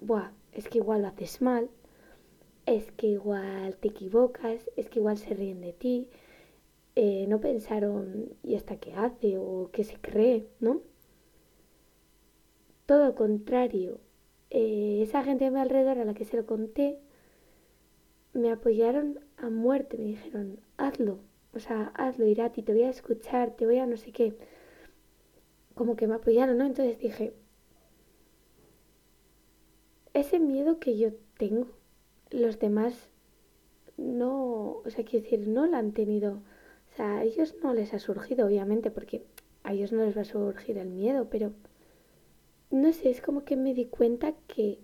Buah, 0.00 0.32
es 0.52 0.68
que 0.68 0.78
igual 0.78 1.02
lo 1.02 1.08
haces 1.08 1.42
mal, 1.42 1.70
es 2.66 2.90
que 2.92 3.06
igual 3.06 3.76
te 3.76 3.88
equivocas, 3.88 4.70
es 4.76 4.88
que 4.88 4.98
igual 4.98 5.18
se 5.18 5.34
ríen 5.34 5.60
de 5.60 5.72
ti, 5.72 6.08
eh, 6.96 7.26
no 7.28 7.40
pensaron 7.40 8.34
y 8.42 8.56
hasta 8.56 8.76
qué 8.76 8.94
hace 8.94 9.38
o 9.38 9.70
qué 9.72 9.84
se 9.84 9.96
cree, 10.00 10.48
¿no? 10.60 10.82
Todo 12.86 13.06
lo 13.06 13.14
contrario, 13.14 14.00
eh, 14.50 15.00
esa 15.02 15.22
gente 15.22 15.46
a 15.46 15.50
mi 15.50 15.60
alrededor 15.60 15.98
a 15.98 16.04
la 16.04 16.14
que 16.14 16.24
se 16.24 16.36
lo 16.36 16.46
conté, 16.46 16.98
me 18.32 18.50
apoyaron 18.50 19.20
a 19.36 19.50
muerte, 19.50 19.98
me 19.98 20.04
dijeron, 20.04 20.60
hazlo, 20.76 21.20
o 21.54 21.60
sea, 21.60 21.92
hazlo, 21.94 22.26
Irati, 22.26 22.62
te 22.62 22.72
voy 22.72 22.82
a 22.82 22.90
escuchar, 22.90 23.52
te 23.56 23.66
voy 23.66 23.78
a 23.78 23.86
no 23.86 23.96
sé 23.96 24.12
qué. 24.12 24.36
Como 25.74 25.96
que 25.96 26.06
me 26.06 26.14
apoyaron, 26.14 26.58
¿no? 26.58 26.64
Entonces 26.66 26.98
dije, 26.98 27.34
ese 30.18 30.38
miedo 30.38 30.78
que 30.78 30.96
yo 30.96 31.10
tengo, 31.36 31.68
los 32.30 32.58
demás 32.58 33.08
no, 33.96 34.82
o 34.84 34.90
sea, 34.90 35.04
quiero 35.04 35.24
decir, 35.24 35.48
no 35.48 35.66
lo 35.66 35.76
han 35.76 35.92
tenido 35.92 36.40
a 36.98 37.22
ellos 37.22 37.54
no 37.62 37.74
les 37.74 37.94
ha 37.94 37.98
surgido, 37.98 38.46
obviamente, 38.46 38.90
porque 38.90 39.22
a 39.62 39.72
ellos 39.72 39.92
no 39.92 40.04
les 40.04 40.16
va 40.16 40.22
a 40.22 40.24
surgir 40.24 40.78
el 40.78 40.88
miedo, 40.88 41.28
pero 41.30 41.52
no 42.70 42.92
sé, 42.92 43.10
es 43.10 43.20
como 43.20 43.44
que 43.44 43.56
me 43.56 43.74
di 43.74 43.86
cuenta 43.86 44.34
que, 44.46 44.78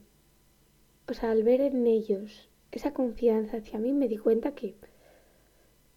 o 1.08 1.14
sea, 1.14 1.30
al 1.30 1.42
ver 1.42 1.60
en 1.60 1.86
ellos 1.86 2.48
esa 2.72 2.92
confianza 2.92 3.58
hacia 3.58 3.78
mí, 3.78 3.92
me 3.92 4.08
di 4.08 4.18
cuenta 4.18 4.54
que, 4.54 4.74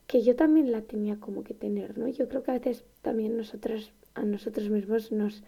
que 0.06 0.22
yo 0.22 0.36
también 0.36 0.72
la 0.72 0.82
tenía 0.82 1.20
como 1.20 1.44
que 1.44 1.54
tener, 1.54 1.98
¿no? 1.98 2.08
Yo 2.08 2.28
creo 2.28 2.44
que 2.44 2.52
a 2.52 2.60
veces 2.60 2.86
también 3.02 3.38
nosotros, 3.38 3.92
a 4.14 4.24
nosotros 4.24 4.70
mismos 4.70 5.12
nos, 5.12 5.44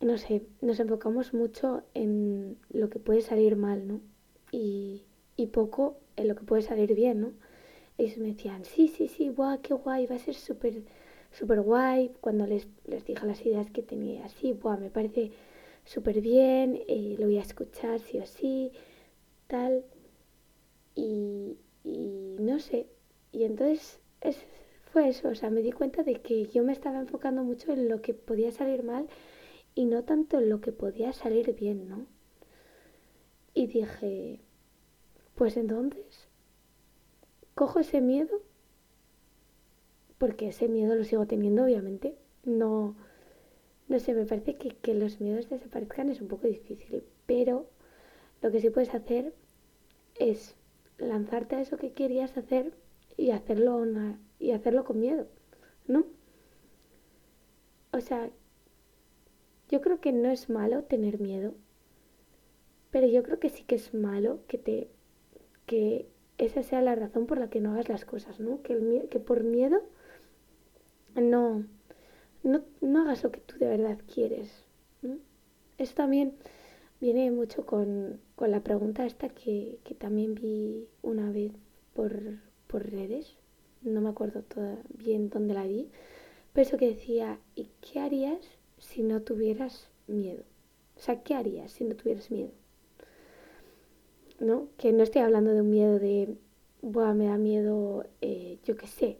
no 0.00 0.18
sé, 0.18 0.42
nos 0.60 0.78
enfocamos 0.80 1.32
mucho 1.32 1.82
en 1.94 2.58
lo 2.70 2.90
que 2.90 2.98
puede 2.98 3.22
salir 3.22 3.56
mal, 3.56 3.86
¿no? 3.86 4.00
Y, 4.52 5.02
poco 5.52 5.96
en 6.16 6.28
lo 6.28 6.34
que 6.34 6.44
puede 6.44 6.62
salir 6.62 6.94
bien, 6.94 7.20
¿no? 7.20 7.32
ellos 7.98 8.18
me 8.18 8.28
decían, 8.28 8.64
sí, 8.64 8.88
sí, 8.88 9.08
sí, 9.08 9.28
guau, 9.28 9.60
qué 9.62 9.72
guay, 9.72 10.06
va 10.06 10.16
a 10.16 10.18
ser 10.18 10.34
súper, 10.34 10.82
súper 11.30 11.62
guay. 11.62 12.12
Cuando 12.20 12.46
les, 12.46 12.66
les 12.86 13.06
dije 13.06 13.26
las 13.26 13.40
ideas 13.46 13.70
que 13.70 13.82
tenía 13.82 14.26
así, 14.26 14.52
guau, 14.52 14.78
me 14.78 14.90
parece 14.90 15.30
súper 15.84 16.20
bien, 16.20 16.82
eh, 16.88 17.16
lo 17.18 17.26
voy 17.26 17.38
a 17.38 17.42
escuchar 17.42 18.00
sí 18.00 18.18
o 18.18 18.26
sí, 18.26 18.72
tal. 19.46 19.84
Y, 20.94 21.56
y 21.84 22.36
no 22.38 22.58
sé, 22.58 22.86
y 23.32 23.44
entonces 23.44 24.00
es, 24.20 24.36
fue 24.92 25.08
eso, 25.08 25.28
o 25.28 25.34
sea, 25.34 25.50
me 25.50 25.62
di 25.62 25.72
cuenta 25.72 26.02
de 26.02 26.16
que 26.20 26.46
yo 26.46 26.64
me 26.64 26.72
estaba 26.72 26.98
enfocando 26.98 27.44
mucho 27.44 27.72
en 27.72 27.88
lo 27.88 28.02
que 28.02 28.12
podía 28.14 28.52
salir 28.52 28.82
mal 28.82 29.06
y 29.76 29.84
no 29.84 30.02
tanto 30.02 30.40
en 30.40 30.48
lo 30.48 30.60
que 30.60 30.72
podía 30.72 31.12
salir 31.12 31.54
bien, 31.54 31.88
¿no? 31.88 32.06
Y 33.54 33.68
dije, 33.68 34.40
pues 35.36 35.56
entonces 35.56 36.28
cojo 37.54 37.78
ese 37.80 38.00
miedo, 38.00 38.40
porque 40.18 40.48
ese 40.48 40.66
miedo 40.66 40.94
lo 40.94 41.04
sigo 41.04 41.26
teniendo, 41.26 41.64
obviamente. 41.64 42.16
No, 42.44 42.96
no 43.88 43.98
sé, 44.00 44.14
me 44.14 44.24
parece 44.24 44.56
que, 44.56 44.70
que 44.70 44.94
los 44.94 45.20
miedos 45.20 45.48
desaparezcan 45.50 46.08
es 46.08 46.22
un 46.22 46.28
poco 46.28 46.46
difícil, 46.48 47.04
pero 47.26 47.68
lo 48.40 48.50
que 48.50 48.60
sí 48.60 48.70
puedes 48.70 48.94
hacer 48.94 49.34
es 50.18 50.56
lanzarte 50.96 51.56
a 51.56 51.60
eso 51.60 51.76
que 51.76 51.92
querías 51.92 52.36
hacer 52.38 52.72
y 53.18 53.30
hacerlo, 53.30 53.84
y 54.38 54.52
hacerlo 54.52 54.84
con 54.84 55.00
miedo, 55.00 55.26
¿no? 55.86 56.06
O 57.92 58.00
sea, 58.00 58.30
yo 59.76 59.82
creo 59.82 60.00
que 60.00 60.10
no 60.10 60.30
es 60.30 60.48
malo 60.48 60.84
tener 60.84 61.20
miedo, 61.20 61.52
pero 62.90 63.06
yo 63.06 63.22
creo 63.22 63.38
que 63.38 63.50
sí 63.50 63.62
que 63.62 63.74
es 63.74 63.92
malo 63.92 64.40
que 64.48 64.56
te 64.56 64.88
que 65.66 66.08
esa 66.38 66.62
sea 66.62 66.80
la 66.80 66.94
razón 66.94 67.26
por 67.26 67.36
la 67.36 67.50
que 67.50 67.60
no 67.60 67.72
hagas 67.72 67.90
las 67.90 68.06
cosas, 68.06 68.40
¿no? 68.40 68.62
Que, 68.62 68.72
el, 68.72 69.08
que 69.10 69.20
por 69.20 69.44
miedo 69.44 69.82
no, 71.14 71.66
no, 72.42 72.62
no, 72.80 73.02
hagas 73.02 73.22
lo 73.22 73.30
que 73.32 73.40
tú 73.40 73.58
de 73.58 73.68
verdad 73.68 73.98
quieres. 74.14 74.64
Eso 75.76 75.94
también 75.94 76.32
viene 76.98 77.30
mucho 77.30 77.66
con, 77.66 78.18
con 78.34 78.50
la 78.50 78.62
pregunta 78.62 79.04
esta 79.04 79.28
que, 79.28 79.78
que, 79.84 79.94
también 79.94 80.34
vi 80.34 80.88
una 81.02 81.30
vez 81.30 81.52
por, 81.92 82.38
por 82.66 82.90
redes, 82.90 83.36
no 83.82 84.00
me 84.00 84.08
acuerdo 84.08 84.40
toda, 84.40 84.78
bien 84.88 85.28
dónde 85.28 85.52
la 85.52 85.66
vi, 85.66 85.90
pero 86.54 86.66
eso 86.66 86.78
que 86.78 86.88
decía, 86.88 87.38
¿y 87.54 87.68
qué 87.82 88.00
harías 88.00 88.55
si 88.78 89.02
no 89.02 89.22
tuvieras 89.22 89.88
miedo? 90.06 90.42
O 90.96 91.00
sea, 91.00 91.22
¿qué 91.22 91.34
harías 91.34 91.72
si 91.72 91.84
no 91.84 91.94
tuvieras 91.96 92.30
miedo? 92.30 92.50
¿no? 94.40 94.68
Que 94.76 94.92
no 94.92 95.02
estoy 95.02 95.22
hablando 95.22 95.52
de 95.52 95.60
un 95.62 95.70
miedo 95.70 95.98
de, 95.98 96.36
Buah, 96.82 97.14
me 97.14 97.26
da 97.26 97.38
miedo, 97.38 98.04
eh, 98.20 98.58
yo 98.64 98.76
qué 98.76 98.86
sé, 98.86 99.18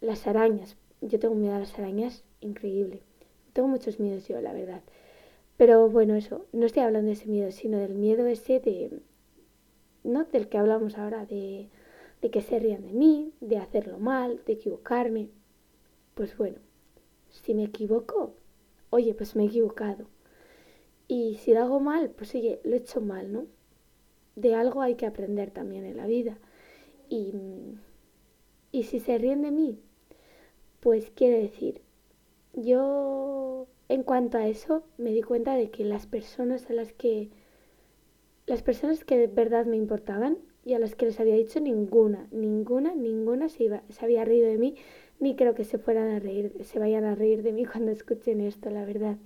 las 0.00 0.26
arañas. 0.26 0.76
Yo 1.00 1.18
tengo 1.18 1.34
miedo 1.34 1.54
a 1.54 1.60
las 1.60 1.78
arañas, 1.78 2.24
increíble. 2.40 3.00
Tengo 3.52 3.68
muchos 3.68 4.00
miedos 4.00 4.26
yo, 4.28 4.40
la 4.40 4.52
verdad. 4.52 4.82
Pero 5.56 5.88
bueno, 5.88 6.14
eso, 6.14 6.46
no 6.52 6.66
estoy 6.66 6.82
hablando 6.82 7.06
de 7.08 7.14
ese 7.14 7.28
miedo, 7.28 7.50
sino 7.50 7.78
del 7.78 7.94
miedo 7.94 8.26
ese 8.26 8.60
de, 8.60 9.00
no 10.04 10.24
del 10.24 10.48
que 10.48 10.58
hablamos 10.58 10.98
ahora, 10.98 11.24
de, 11.24 11.68
de 12.20 12.30
que 12.30 12.42
se 12.42 12.58
rían 12.58 12.82
de 12.82 12.92
mí, 12.92 13.32
de 13.40 13.58
hacerlo 13.58 13.98
mal, 13.98 14.42
de 14.44 14.54
equivocarme. 14.54 15.28
Pues 16.14 16.36
bueno, 16.36 16.58
si 17.30 17.54
me 17.54 17.64
equivoco, 17.64 18.34
oye, 18.96 19.14
pues 19.14 19.36
me 19.36 19.44
he 19.44 19.46
equivocado. 19.46 20.06
Y 21.08 21.36
si 21.36 21.54
lo 21.54 21.60
hago 21.62 21.80
mal, 21.80 22.10
pues 22.10 22.34
oye, 22.34 22.60
lo 22.64 22.74
he 22.74 22.78
hecho 22.78 23.00
mal, 23.00 23.32
¿no? 23.32 23.46
de 24.36 24.54
algo 24.54 24.82
hay 24.82 24.94
que 24.94 25.06
aprender 25.06 25.50
también 25.50 25.84
en 25.84 25.96
la 25.96 26.06
vida. 26.06 26.38
Y, 27.08 27.32
y 28.70 28.84
si 28.84 29.00
se 29.00 29.18
ríen 29.18 29.42
de 29.42 29.50
mí, 29.50 29.80
pues 30.80 31.10
quiere 31.10 31.40
decir, 31.40 31.80
yo 32.52 33.66
en 33.88 34.02
cuanto 34.02 34.38
a 34.38 34.46
eso 34.46 34.84
me 34.98 35.10
di 35.12 35.22
cuenta 35.22 35.54
de 35.54 35.70
que 35.70 35.84
las 35.84 36.06
personas 36.06 36.68
a 36.70 36.74
las 36.74 36.92
que 36.92 37.30
las 38.46 38.62
personas 38.62 39.04
que 39.04 39.18
de 39.18 39.26
verdad 39.26 39.66
me 39.66 39.76
importaban 39.76 40.38
y 40.64 40.74
a 40.74 40.78
las 40.78 40.94
que 40.94 41.06
les 41.06 41.18
había 41.18 41.34
dicho 41.34 41.58
ninguna, 41.58 42.28
ninguna, 42.30 42.94
ninguna 42.94 43.48
se, 43.48 43.64
iba, 43.64 43.82
se 43.88 44.04
había 44.04 44.24
reído 44.24 44.46
de 44.46 44.58
mí, 44.58 44.76
ni 45.20 45.36
creo 45.36 45.54
que 45.54 45.64
se 45.64 45.78
fueran 45.78 46.08
a 46.10 46.18
reír, 46.18 46.52
se 46.64 46.78
vayan 46.78 47.04
a 47.04 47.14
reír 47.14 47.42
de 47.42 47.52
mí 47.52 47.64
cuando 47.72 47.92
escuchen 47.92 48.40
esto, 48.40 48.70
la 48.70 48.84
verdad. 48.84 49.16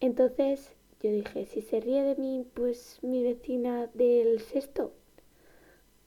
Entonces, 0.00 0.72
yo 1.02 1.10
dije, 1.10 1.46
si 1.46 1.60
se 1.62 1.80
ríe 1.80 2.02
de 2.02 2.16
mí, 2.16 2.46
pues 2.54 2.98
mi 3.02 3.22
vecina 3.22 3.88
del 3.94 4.40
sexto, 4.40 4.92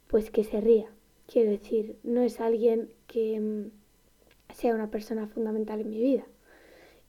pues 0.08 0.32
que 0.32 0.44
se 0.44 0.62
ría. 0.62 0.90
Quiero 1.28 1.52
decir, 1.52 1.98
no 2.04 2.22
es 2.22 2.40
alguien 2.40 2.90
que 3.08 3.40
mm, 3.40 3.72
sea 4.54 4.76
una 4.76 4.90
persona 4.90 5.28
fundamental 5.28 5.82
en 5.82 5.90
mi 5.90 6.02
vida. 6.02 6.26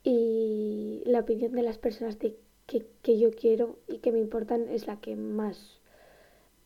Y 0.05 1.03
la 1.07 1.21
opinión 1.21 1.53
de 1.53 1.62
las 1.62 1.79
personas 1.79 2.17
que, 2.17 2.37
que 2.67 3.19
yo 3.19 3.31
quiero 3.31 3.79
y 3.88 3.99
que 3.99 4.12
me 4.12 4.21
importan 4.21 4.69
es 4.69 4.87
la 4.87 5.00
que 5.00 5.17
más 5.17 5.81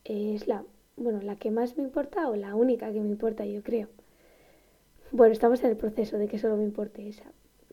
es 0.04 0.48
la 0.48 0.64
bueno 0.96 1.20
la 1.22 1.36
que 1.36 1.50
más 1.50 1.76
me 1.76 1.84
importa 1.84 2.28
o 2.28 2.34
la 2.34 2.56
única 2.56 2.92
que 2.92 3.00
me 3.00 3.08
importa 3.08 3.46
yo 3.46 3.62
creo 3.62 3.88
bueno 5.12 5.32
estamos 5.32 5.62
en 5.62 5.70
el 5.70 5.76
proceso 5.76 6.18
de 6.18 6.26
que 6.26 6.38
solo 6.38 6.56
me 6.56 6.64
importe 6.64 7.08
esa 7.08 7.30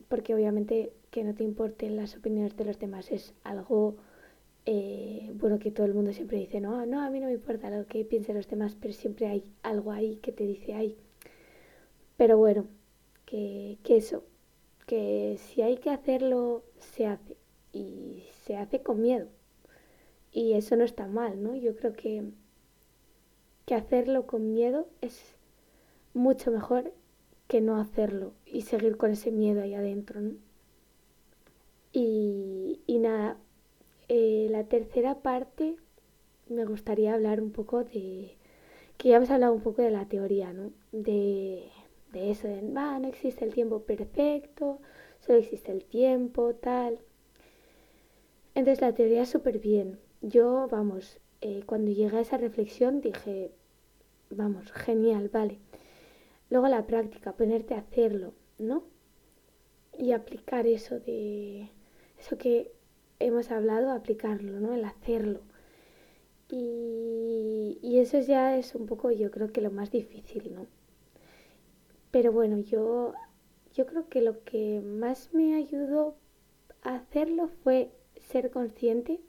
porque 0.08 0.36
obviamente 0.36 0.94
que 1.10 1.24
no 1.24 1.34
te 1.34 1.44
importen 1.44 1.96
las 1.96 2.16
opiniones 2.16 2.56
de 2.56 2.66
los 2.66 2.80
demás 2.80 3.12
es 3.12 3.34
algo 3.44 3.96
eh, 4.72 5.32
bueno 5.34 5.58
que 5.58 5.72
todo 5.72 5.88
el 5.88 5.96
mundo 5.96 6.14
siempre 6.14 6.38
dice, 6.38 6.62
no, 6.62 6.86
no, 6.86 7.02
a 7.02 7.10
mí 7.10 7.20
no 7.20 7.26
me 7.26 7.34
importa 7.34 7.72
lo 7.72 7.88
que 7.88 8.06
piensen 8.06 8.36
los 8.36 8.48
demás, 8.48 8.78
pero 8.80 8.94
siempre 8.94 9.26
hay 9.26 9.44
algo 9.64 9.92
ahí 9.92 10.18
que 10.18 10.32
te 10.32 10.44
dice, 10.44 10.76
ay. 10.76 10.96
Pero 12.18 12.38
bueno, 12.38 12.68
que, 13.26 13.80
que 13.84 13.98
eso, 13.98 14.24
que 14.86 15.38
si 15.40 15.64
hay 15.64 15.78
que 15.78 15.90
hacerlo, 15.90 16.64
se 16.78 17.08
hace. 17.08 17.36
Y 17.74 18.24
se 18.44 18.58
hace 18.58 18.82
con 18.84 19.02
miedo. 19.02 19.28
Y 20.32 20.54
eso 20.54 20.76
no 20.76 20.84
está 20.84 21.08
mal, 21.08 21.42
¿no? 21.42 21.56
Yo 21.56 21.76
creo 21.76 21.94
que, 21.94 22.24
que 23.66 23.76
hacerlo 23.76 24.28
con 24.28 24.54
miedo 24.54 24.88
es 25.02 25.36
mucho 26.14 26.52
mejor 26.52 26.94
que 27.50 27.62
no 27.62 27.78
hacerlo 27.78 28.32
y 28.46 28.62
seguir 28.62 28.96
con 28.96 29.12
ese 29.12 29.32
miedo 29.32 29.64
ahí 29.64 29.74
adentro, 29.74 30.22
¿no? 30.22 30.34
Y, 31.92 32.80
y 32.86 33.00
nada, 33.00 33.38
eh, 34.08 34.48
la 34.52 34.66
tercera 34.66 35.16
parte 35.16 35.76
me 36.48 36.64
gustaría 36.66 37.16
hablar 37.16 37.42
un 37.42 37.52
poco 37.52 37.84
de, 37.84 38.38
que 38.98 39.10
ya 39.10 39.18
hemos 39.18 39.32
hablado 39.32 39.54
un 39.54 39.62
poco 39.62 39.82
de 39.82 39.90
la 39.90 40.06
teoría, 40.06 40.54
¿no? 40.54 40.72
De, 40.92 41.64
de 42.14 42.30
eso, 42.30 42.48
de, 42.48 42.62
va, 42.72 43.00
no 43.00 43.08
existe 43.08 43.46
el 43.46 43.54
tiempo 43.54 43.82
perfecto, 43.82 44.80
solo 45.20 45.40
existe 45.40 45.72
el 45.72 45.84
tiempo, 45.86 46.54
tal. 46.54 47.00
Entonces 48.54 48.80
la 48.82 48.94
teoría 48.94 49.24
es 49.24 49.30
súper 49.30 49.58
bien. 49.58 49.98
Yo, 50.22 50.68
vamos, 50.70 51.18
eh, 51.42 51.64
cuando 51.66 51.90
llegué 51.92 52.18
a 52.18 52.22
esa 52.22 52.38
reflexión 52.38 53.02
dije, 53.02 53.50
vamos, 54.30 54.72
genial, 54.72 55.30
vale. 55.30 55.58
Luego 56.50 56.68
la 56.68 56.88
práctica, 56.88 57.34
ponerte 57.34 57.76
a 57.76 57.80
hacerlo, 57.80 58.34
¿no? 58.58 58.84
Y 59.98 60.14
aplicar 60.14 60.66
eso 60.68 61.00
de, 61.00 61.70
eso 62.20 62.38
que 62.38 62.72
hemos 63.20 63.52
hablado, 63.52 63.92
aplicarlo, 63.92 64.60
¿no? 64.60 64.74
El 64.74 64.86
hacerlo. 64.86 65.42
Y, 66.50 67.78
y 67.82 68.00
eso 68.00 68.20
ya 68.20 68.58
es 68.58 68.74
un 68.74 68.88
poco, 68.88 69.12
yo 69.12 69.30
creo 69.30 69.52
que 69.52 69.62
lo 69.62 69.72
más 69.72 69.92
difícil, 69.92 70.54
¿no? 70.54 70.66
Pero 72.12 72.32
bueno, 72.32 72.60
yo, 72.60 73.14
yo 73.76 73.86
creo 73.86 74.10
que 74.10 74.22
lo 74.22 74.44
que 74.44 74.82
más 74.82 75.34
me 75.34 75.56
ayudó 75.56 76.16
a 76.82 76.96
hacerlo 76.96 77.50
fue 77.64 77.92
ser 78.20 78.50
consciente 78.50 79.20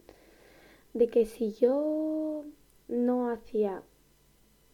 de 0.95 1.09
que 1.09 1.27
si 1.27 1.53
yo 1.53 2.45
no 2.89 3.31
hacía 3.31 3.83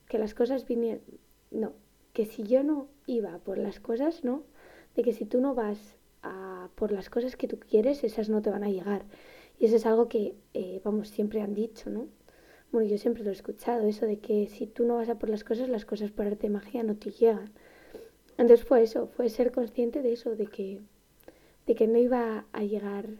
que 0.09 0.19
las 0.19 0.35
cosas 0.35 0.67
vinieran, 0.67 1.03
no, 1.51 1.73
que 2.17 2.25
si 2.25 2.45
yo 2.45 2.63
no 2.63 2.89
iba 3.07 3.37
por 3.41 3.59
las 3.59 3.79
cosas, 3.79 4.25
¿no? 4.25 4.43
De 4.95 5.03
que 5.03 5.13
si 5.13 5.27
tú 5.27 5.39
no 5.39 5.55
vas 5.55 5.99
a 6.23 6.71
por 6.75 6.91
las 6.91 7.11
cosas 7.11 7.37
que 7.37 7.47
tú 7.47 7.59
quieres, 7.59 8.05
esas 8.05 8.31
no 8.31 8.41
te 8.41 8.49
van 8.49 8.65
a 8.65 8.71
llegar. 8.71 9.05
Y 9.59 9.67
eso 9.67 9.77
es 9.77 9.85
algo 9.85 10.09
que, 10.09 10.35
eh, 10.55 10.81
vamos, 10.83 11.11
siempre 11.11 11.43
han 11.43 11.53
dicho, 11.53 11.91
¿no? 11.91 12.09
Bueno, 12.73 12.89
yo 12.89 12.97
siempre 12.97 13.23
lo 13.23 13.29
he 13.29 13.35
escuchado, 13.35 13.87
eso 13.87 14.07
de 14.07 14.19
que 14.19 14.47
si 14.47 14.67
tú 14.67 14.87
no 14.87 14.97
vas 14.97 15.11
a 15.11 15.19
por 15.19 15.29
las 15.29 15.45
cosas, 15.45 15.69
las 15.69 15.85
cosas 15.85 16.11
por 16.11 16.27
arte 16.27 16.47
de 16.47 16.55
magia 16.55 16.83
no 16.85 16.97
te 16.97 17.11
llegan. 17.11 17.53
Entonces 18.39 18.65
fue 18.65 18.83
eso, 18.83 19.09
fue 19.09 19.29
ser 19.29 19.53
consciente 19.53 20.01
de 20.01 20.15
eso, 20.15 20.37
de 20.37 20.47
que, 20.47 20.81
de 21.67 21.75
que 21.75 21.87
no 21.87 21.99
iba 21.99 22.47
a 22.51 22.65
llegar 22.65 23.11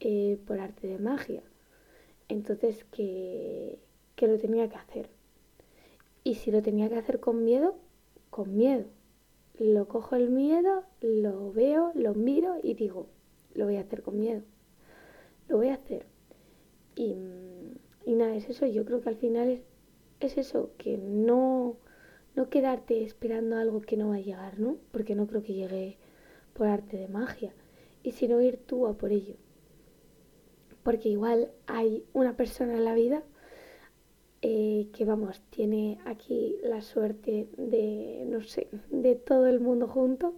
eh, 0.00 0.38
por 0.46 0.60
arte 0.60 0.86
de 0.86 0.98
magia. 0.98 1.42
Entonces 2.28 2.86
que, 2.90 3.78
que 4.16 4.28
lo 4.28 4.38
tenía 4.38 4.66
que 4.70 4.76
hacer. 4.76 5.10
Y 6.24 6.36
si 6.36 6.50
lo 6.50 6.62
tenía 6.62 6.88
que 6.88 6.96
hacer 6.96 7.20
con 7.20 7.44
miedo, 7.44 7.76
con 8.40 8.56
miedo. 8.56 8.86
Lo 9.58 9.86
cojo 9.86 10.16
el 10.16 10.30
miedo, 10.30 10.84
lo 11.02 11.52
veo, 11.52 11.92
lo 11.94 12.14
miro 12.14 12.56
y 12.62 12.72
digo, 12.72 13.06
lo 13.52 13.66
voy 13.66 13.76
a 13.76 13.82
hacer 13.82 14.02
con 14.02 14.18
miedo. 14.18 14.40
Lo 15.46 15.58
voy 15.58 15.68
a 15.68 15.74
hacer. 15.74 16.06
Y, 16.96 17.14
y 18.06 18.14
nada, 18.14 18.34
es 18.34 18.48
eso. 18.48 18.64
Yo 18.64 18.86
creo 18.86 19.02
que 19.02 19.10
al 19.10 19.16
final 19.16 19.48
es, 19.50 19.60
es 20.20 20.38
eso, 20.38 20.70
que 20.78 20.96
no, 20.96 21.76
no 22.34 22.48
quedarte 22.48 23.04
esperando 23.04 23.56
algo 23.56 23.82
que 23.82 23.98
no 23.98 24.08
va 24.08 24.14
a 24.14 24.20
llegar, 24.20 24.58
¿no? 24.58 24.78
Porque 24.90 25.14
no 25.14 25.26
creo 25.26 25.42
que 25.42 25.52
llegue 25.52 25.98
por 26.54 26.66
arte 26.66 26.96
de 26.96 27.08
magia. 27.08 27.52
Y 28.02 28.12
sino 28.12 28.40
ir 28.40 28.56
tú 28.56 28.86
a 28.86 28.96
por 28.96 29.12
ello. 29.12 29.34
Porque 30.82 31.10
igual 31.10 31.50
hay 31.66 32.06
una 32.14 32.38
persona 32.38 32.72
en 32.72 32.86
la 32.86 32.94
vida 32.94 33.22
eh, 34.42 34.88
que 34.94 35.04
vamos, 35.04 35.42
tiene 35.50 35.98
aquí 36.06 36.56
la 36.62 36.80
suerte 36.80 37.46
de, 37.58 38.24
no 38.26 38.40
sé, 38.42 38.68
de 38.90 39.14
todo 39.14 39.46
el 39.46 39.60
mundo 39.60 39.86
junto 39.86 40.34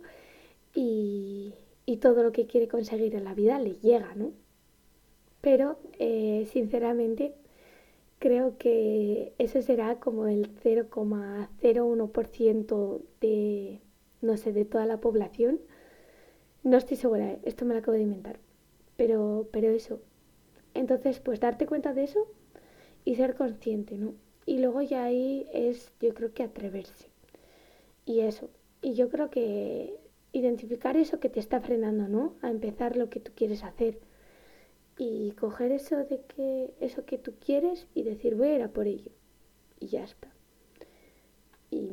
y, 0.75 1.55
todo 2.01 2.23
lo 2.25 2.33
que 2.33 2.47
quiere 2.47 2.67
conseguir 2.67 3.15
en 3.15 3.23
la 3.25 3.35
vida 3.35 3.61
le 3.61 3.75
llega, 3.75 4.15
¿no? 4.17 4.33
Pero, 5.41 5.79
eh, 6.01 6.49
sinceramente, 6.51 7.35
creo 8.19 8.59
que 8.59 9.35
eso 9.39 9.63
será 9.63 10.01
como 10.01 10.27
el 10.27 10.49
0,01% 10.63 13.03
de, 13.21 13.81
no 14.21 14.37
sé, 14.37 14.53
de 14.53 14.65
toda 14.65 14.87
la 14.87 15.01
población. 15.01 15.61
No 16.65 16.77
estoy 16.77 16.97
segura, 16.97 17.33
¿eh? 17.33 17.39
esto 17.45 17.65
me 17.65 17.75
lo 17.75 17.81
acabo 17.81 17.97
de 17.97 18.03
inventar. 18.03 18.41
Pero, 18.97 19.49
pero 19.53 19.71
eso. 19.71 20.01
Entonces, 20.75 21.21
pues 21.21 21.41
darte 21.41 21.67
cuenta 21.67 21.93
de 21.95 22.05
eso 22.05 22.27
y 23.05 23.17
ser 23.17 23.35
consciente, 23.35 23.97
¿no? 23.97 24.15
Y 24.47 24.59
luego 24.59 24.83
ya 24.83 25.05
ahí 25.05 25.47
es, 25.53 25.93
yo 26.01 26.15
creo 26.15 26.33
que 26.35 26.43
atreverse. 26.43 27.07
Y 28.07 28.21
eso. 28.21 28.51
Y 28.81 28.95
yo 28.95 29.09
creo 29.09 29.31
que 29.31 29.95
identificar 30.33 30.97
eso 30.97 31.21
que 31.21 31.29
te 31.29 31.41
está 31.41 31.61
frenando, 31.61 32.09
¿no? 32.09 32.35
A 32.43 32.51
empezar 32.51 32.97
lo 32.97 33.09
que 33.09 33.21
tú 33.21 33.33
quieres 33.35 33.63
hacer. 33.63 33.99
Y 34.99 35.33
coger 35.33 35.73
eso 35.73 35.97
de 35.97 36.21
que, 36.23 36.75
eso 36.81 37.05
que 37.05 37.19
tú 37.19 37.35
quieres 37.45 37.87
y 37.95 38.03
decir, 38.03 38.35
voy 38.35 38.49
a 38.49 38.55
ir 38.57 38.63
a 38.63 38.69
por 38.69 38.87
ello. 38.87 39.11
Y 39.79 39.87
ya 39.89 40.05
está. 40.05 40.29
Y, 41.71 41.89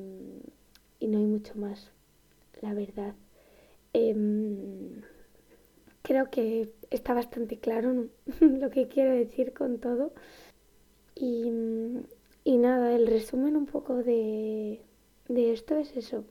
no 1.07 1.17
hay 1.17 1.25
mucho 1.25 1.55
más, 1.55 1.91
la 2.61 2.73
verdad. 2.73 3.15
Em, 3.93 5.01
creo 6.03 6.29
que 6.29 6.71
está 6.91 7.13
bastante 7.13 7.57
claro 7.57 8.07
lo 8.41 8.69
que 8.69 8.87
quiero 8.87 9.11
decir 9.13 9.53
con 9.53 9.79
todo. 9.79 10.13
Y, 11.21 11.51
nada, 12.45 12.95
el 12.95 13.05
resumen 13.07 13.57
un 13.57 13.65
poco 13.65 14.03
de, 14.03 14.81
de 15.27 15.51
esto 15.51 15.75
es 15.75 15.95
eso, 15.97 16.23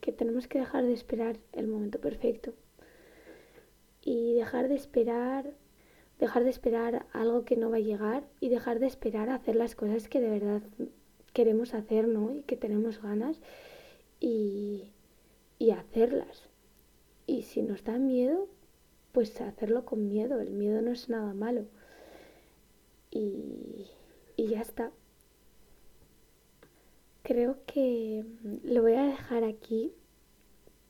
que 0.00 0.10
tenemos 0.10 0.48
que 0.48 0.58
dejar 0.58 0.84
de 0.84 0.92
esperar 0.92 1.38
el 1.52 1.68
momento 1.68 2.00
perfecto. 2.00 2.52
Y 4.04 4.34
dejar 4.34 4.68
de 4.68 4.74
esperar, 4.74 5.52
dejar 6.18 6.42
de 6.42 6.50
esperar 6.50 7.06
algo 7.12 7.44
que 7.44 7.56
no 7.56 7.70
va 7.70 7.76
a 7.76 7.80
llegar 7.80 8.24
y 8.40 8.48
dejar 8.48 8.80
de 8.80 8.88
esperar 8.88 9.28
a 9.28 9.36
hacer 9.36 9.54
las 9.54 9.76
cosas 9.76 10.08
que 10.08 10.20
de 10.20 10.30
verdad 10.30 10.62
queremos 11.32 11.72
hacer, 11.72 12.08
¿no? 12.08 12.32
Y 12.32 12.42
que 12.42 12.56
tenemos 12.56 13.00
ganas 13.00 13.40
y, 14.18 14.90
y 15.60 15.70
hacerlas. 15.70 16.48
Y 17.28 17.42
si 17.42 17.62
nos 17.62 17.84
da 17.84 17.96
miedo, 17.96 18.48
pues 19.12 19.40
hacerlo 19.40 19.84
con 19.84 20.08
miedo. 20.08 20.40
El 20.40 20.50
miedo 20.50 20.82
no 20.82 20.90
es 20.90 21.08
nada 21.08 21.32
malo. 21.32 21.66
Y, 23.12 23.86
y 24.42 24.48
ya 24.48 24.60
está. 24.60 24.90
Creo 27.22 27.58
que 27.64 28.24
lo 28.64 28.82
voy 28.82 28.94
a 28.94 29.04
dejar 29.04 29.44
aquí 29.44 29.92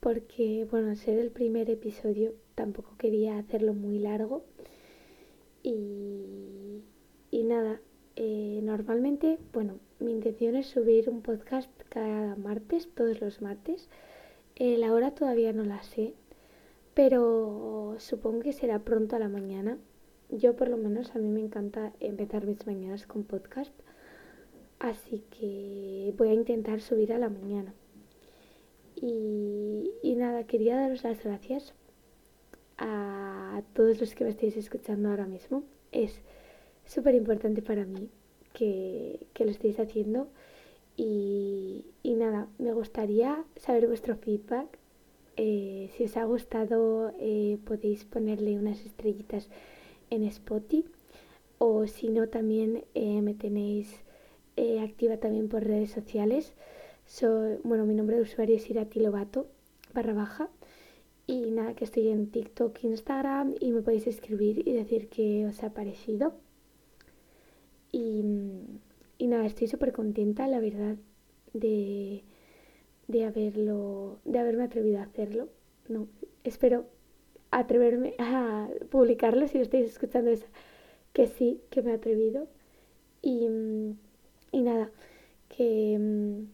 porque, 0.00 0.66
bueno, 0.70 0.96
ser 0.96 1.18
el 1.18 1.30
primer 1.30 1.68
episodio 1.68 2.32
tampoco 2.54 2.96
quería 2.96 3.36
hacerlo 3.36 3.74
muy 3.74 3.98
largo. 3.98 4.42
Y, 5.62 6.80
y 7.30 7.44
nada, 7.44 7.82
eh, 8.16 8.60
normalmente, 8.62 9.38
bueno, 9.52 9.78
mi 10.00 10.12
intención 10.12 10.56
es 10.56 10.66
subir 10.66 11.10
un 11.10 11.20
podcast 11.20 11.70
cada 11.90 12.36
martes, 12.36 12.88
todos 12.94 13.20
los 13.20 13.42
martes. 13.42 13.90
Eh, 14.56 14.78
la 14.78 14.94
hora 14.94 15.14
todavía 15.14 15.52
no 15.52 15.64
la 15.64 15.82
sé, 15.82 16.14
pero 16.94 17.96
supongo 17.98 18.40
que 18.40 18.54
será 18.54 18.78
pronto 18.78 19.16
a 19.16 19.18
la 19.18 19.28
mañana 19.28 19.76
yo 20.38 20.57
por 20.57 20.68
lo 20.68 20.77
menos 20.79 21.14
a 21.14 21.18
mí 21.18 21.29
me 21.29 21.40
encanta 21.40 21.92
empezar 22.01 22.47
mis 22.47 22.66
mañanas 22.66 23.07
con 23.07 23.25
podcast, 23.25 23.73
así 24.79 25.23
que 25.31 26.14
voy 26.16 26.29
a 26.29 26.35
intentar 26.35 26.81
subir 26.81 27.12
a 27.12 27.18
la 27.18 27.29
mañana. 27.29 27.75
Y, 28.97 30.14
nada, 30.16 30.45
quería 30.45 30.77
daros 30.77 31.03
las 31.03 31.23
gracias 31.23 31.75
a 32.79 33.62
todos 33.75 34.01
los 34.01 34.14
que 34.14 34.25
me 34.25 34.31
estáis 34.31 34.57
escuchando 34.57 35.11
ahora 35.11 35.27
mismo. 35.27 35.64
Es 35.90 36.21
súper 36.87 37.16
importante 37.16 37.62
para 37.62 37.85
mí 37.85 38.09
que, 38.55 39.27
lo 39.38 39.51
estéis 39.51 39.81
haciendo. 39.81 40.29
Y, 40.97 41.85
nada, 42.05 42.49
me 42.59 42.73
gustaría 42.73 43.45
saber 43.57 43.88
vuestro 43.88 44.16
feedback. 44.16 44.79
Eh, 45.37 45.90
si 45.97 46.05
os 46.05 46.16
ha 46.16 46.25
gustado, 46.25 47.12
eh, 47.18 47.59
podéis 47.64 48.05
ponerle 48.05 48.57
unas 48.59 48.85
estrellitas 48.87 49.49
en 50.12 50.25
Spotify 50.25 50.85
o 51.59 51.87
si 51.87 52.09
no 52.09 52.29
también 52.29 52.85
eh, 52.94 53.22
me 53.22 53.35
tenéis 53.35 53.88
eh, 54.57 54.81
activa 54.81 55.16
también 55.16 55.48
por 55.48 55.64
redes 55.64 55.90
sociales. 55.90 56.53
Soy, 57.07 57.59
bueno, 57.64 57.87
mi 57.87 57.94
nombre 57.94 58.16
de 58.16 58.22
usuario 58.22 58.57
es 58.57 58.68
Irati 58.68 59.01
Lobato 59.01 59.46
barra 59.94 60.12
baja 60.12 60.51
y 61.27 61.51
nada, 61.51 61.75
que 61.75 61.85
estoy 61.85 62.09
en 62.09 62.31
TikTok, 62.31 62.85
Instagram 62.85 63.55
y 63.59 63.72
me 63.72 63.81
podéis 63.81 64.07
escribir 64.07 64.66
y 64.68 64.72
decir 64.72 65.09
qué 65.09 65.46
os 65.46 65.62
ha 65.62 65.72
parecido. 65.72 66.35
Y, 67.90 68.22
y 69.18 69.27
nada, 69.29 69.46
estoy 69.46 69.68
súper 69.68 69.92
contenta, 69.92 70.48
la 70.48 70.61
verdad, 70.61 70.96
de, 71.53 72.25
de, 73.09 73.25
haberlo, 73.25 74.18
de 74.25 74.38
haberme 74.38 74.64
atrevido 74.64 74.98
a 74.98 75.05
hacerlo. 75.05 75.48
No, 75.88 76.09
espero 76.44 76.87
atreverme 77.52 78.14
a 78.18 78.68
publicarlo 78.90 79.46
si 79.46 79.58
lo 79.58 79.62
estáis 79.62 79.86
escuchando 79.86 80.30
es 80.30 80.44
que 81.12 81.26
sí, 81.28 81.60
que 81.70 81.82
me 81.82 81.92
he 81.92 81.94
atrevido. 81.94 82.48
Y, 83.22 83.46
y 84.50 84.62
nada, 84.62 84.90
que 85.48 85.96
mm, 85.98 86.46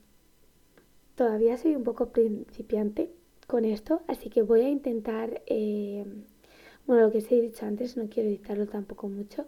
todavía 1.14 1.56
soy 1.56 1.74
un 1.74 1.84
poco 1.84 2.10
principiante 2.10 3.10
con 3.46 3.64
esto, 3.64 4.02
así 4.08 4.28
que 4.28 4.42
voy 4.42 4.60
a 4.60 4.68
intentar, 4.68 5.42
eh, 5.46 6.04
bueno, 6.86 7.02
lo 7.02 7.10
que 7.10 7.18
os 7.18 7.32
he 7.32 7.40
dicho 7.40 7.64
antes, 7.64 7.96
no 7.96 8.08
quiero 8.08 8.28
editarlo 8.28 8.66
tampoco 8.66 9.08
mucho, 9.08 9.46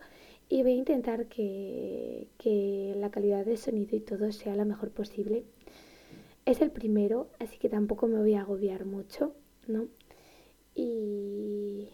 y 0.48 0.62
voy 0.62 0.72
a 0.72 0.76
intentar 0.76 1.26
que, 1.26 2.28
que 2.38 2.94
la 2.96 3.10
calidad 3.10 3.44
de 3.44 3.56
sonido 3.56 3.96
y 3.96 4.00
todo 4.00 4.32
sea 4.32 4.56
la 4.56 4.64
mejor 4.64 4.90
posible. 4.90 5.44
Es 6.46 6.62
el 6.62 6.70
primero, 6.70 7.28
así 7.38 7.58
que 7.58 7.68
tampoco 7.68 8.06
me 8.08 8.18
voy 8.18 8.34
a 8.34 8.40
agobiar 8.40 8.84
mucho, 8.86 9.34
¿no? 9.68 9.86
Y, 10.74 11.88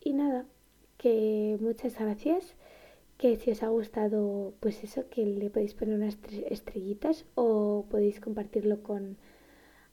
y 0.00 0.12
nada, 0.12 0.46
que 0.98 1.56
muchas 1.60 1.98
gracias 1.98 2.54
que 3.18 3.36
si 3.36 3.52
os 3.52 3.62
ha 3.62 3.68
gustado, 3.68 4.52
pues 4.58 4.82
eso, 4.82 5.08
que 5.08 5.24
le 5.24 5.48
podéis 5.48 5.74
poner 5.74 5.94
unas 5.94 6.18
estrellitas 6.50 7.24
o 7.36 7.86
podéis 7.88 8.18
compartirlo 8.20 8.82
con 8.82 9.16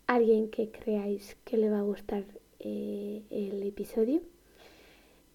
alguien 0.08 0.50
que 0.50 0.72
creáis 0.72 1.38
que 1.46 1.58
le 1.58 1.70
va 1.70 1.80
a 1.80 1.84
gustar 1.84 2.24
eh, 2.60 3.22
el 3.30 3.62
episodio. 3.62 4.22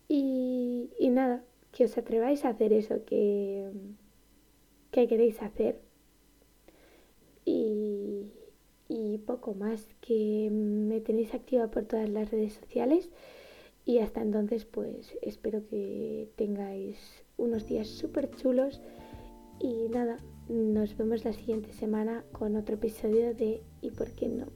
Y, 0.09 0.91
nada, 1.11 1.45
que 1.71 1.85
os 1.85 1.97
atreváis 1.97 2.45
a 2.45 2.49
hacer 2.49 2.73
eso 2.73 3.05
que, 3.05 3.71
que 4.91 5.07
queréis 5.07 5.41
hacer. 5.41 5.81
Y, 7.45 8.04
y 8.95 9.19
poco 9.19 9.55
más, 9.55 9.89
que 10.01 10.49
me 10.53 11.01
tenéis 11.01 11.35
activa 11.35 11.69
por 11.69 11.85
todas 11.85 12.09
las 12.09 12.31
redes 12.31 12.53
sociales. 12.53 13.11
Y 13.85 13.99
hasta 13.99 14.23
entonces, 14.23 14.65
pues 14.65 15.19
espero 15.21 15.67
que 15.67 16.31
tengáis 16.37 16.97
unos 17.37 17.67
días 17.67 17.89
súper 17.89 18.31
chulos. 18.37 18.81
Y 19.61 19.89
nada, 19.89 20.19
nos 20.49 20.97
vemos 20.97 21.25
la 21.25 21.33
siguiente 21.33 21.73
semana 21.73 22.25
con 22.31 22.55
otro 22.55 22.77
episodio 22.77 23.35
de 23.35 23.63
¿Y 23.83 23.91
por 23.91 24.13
qué 24.13 24.29
no? 24.29 24.47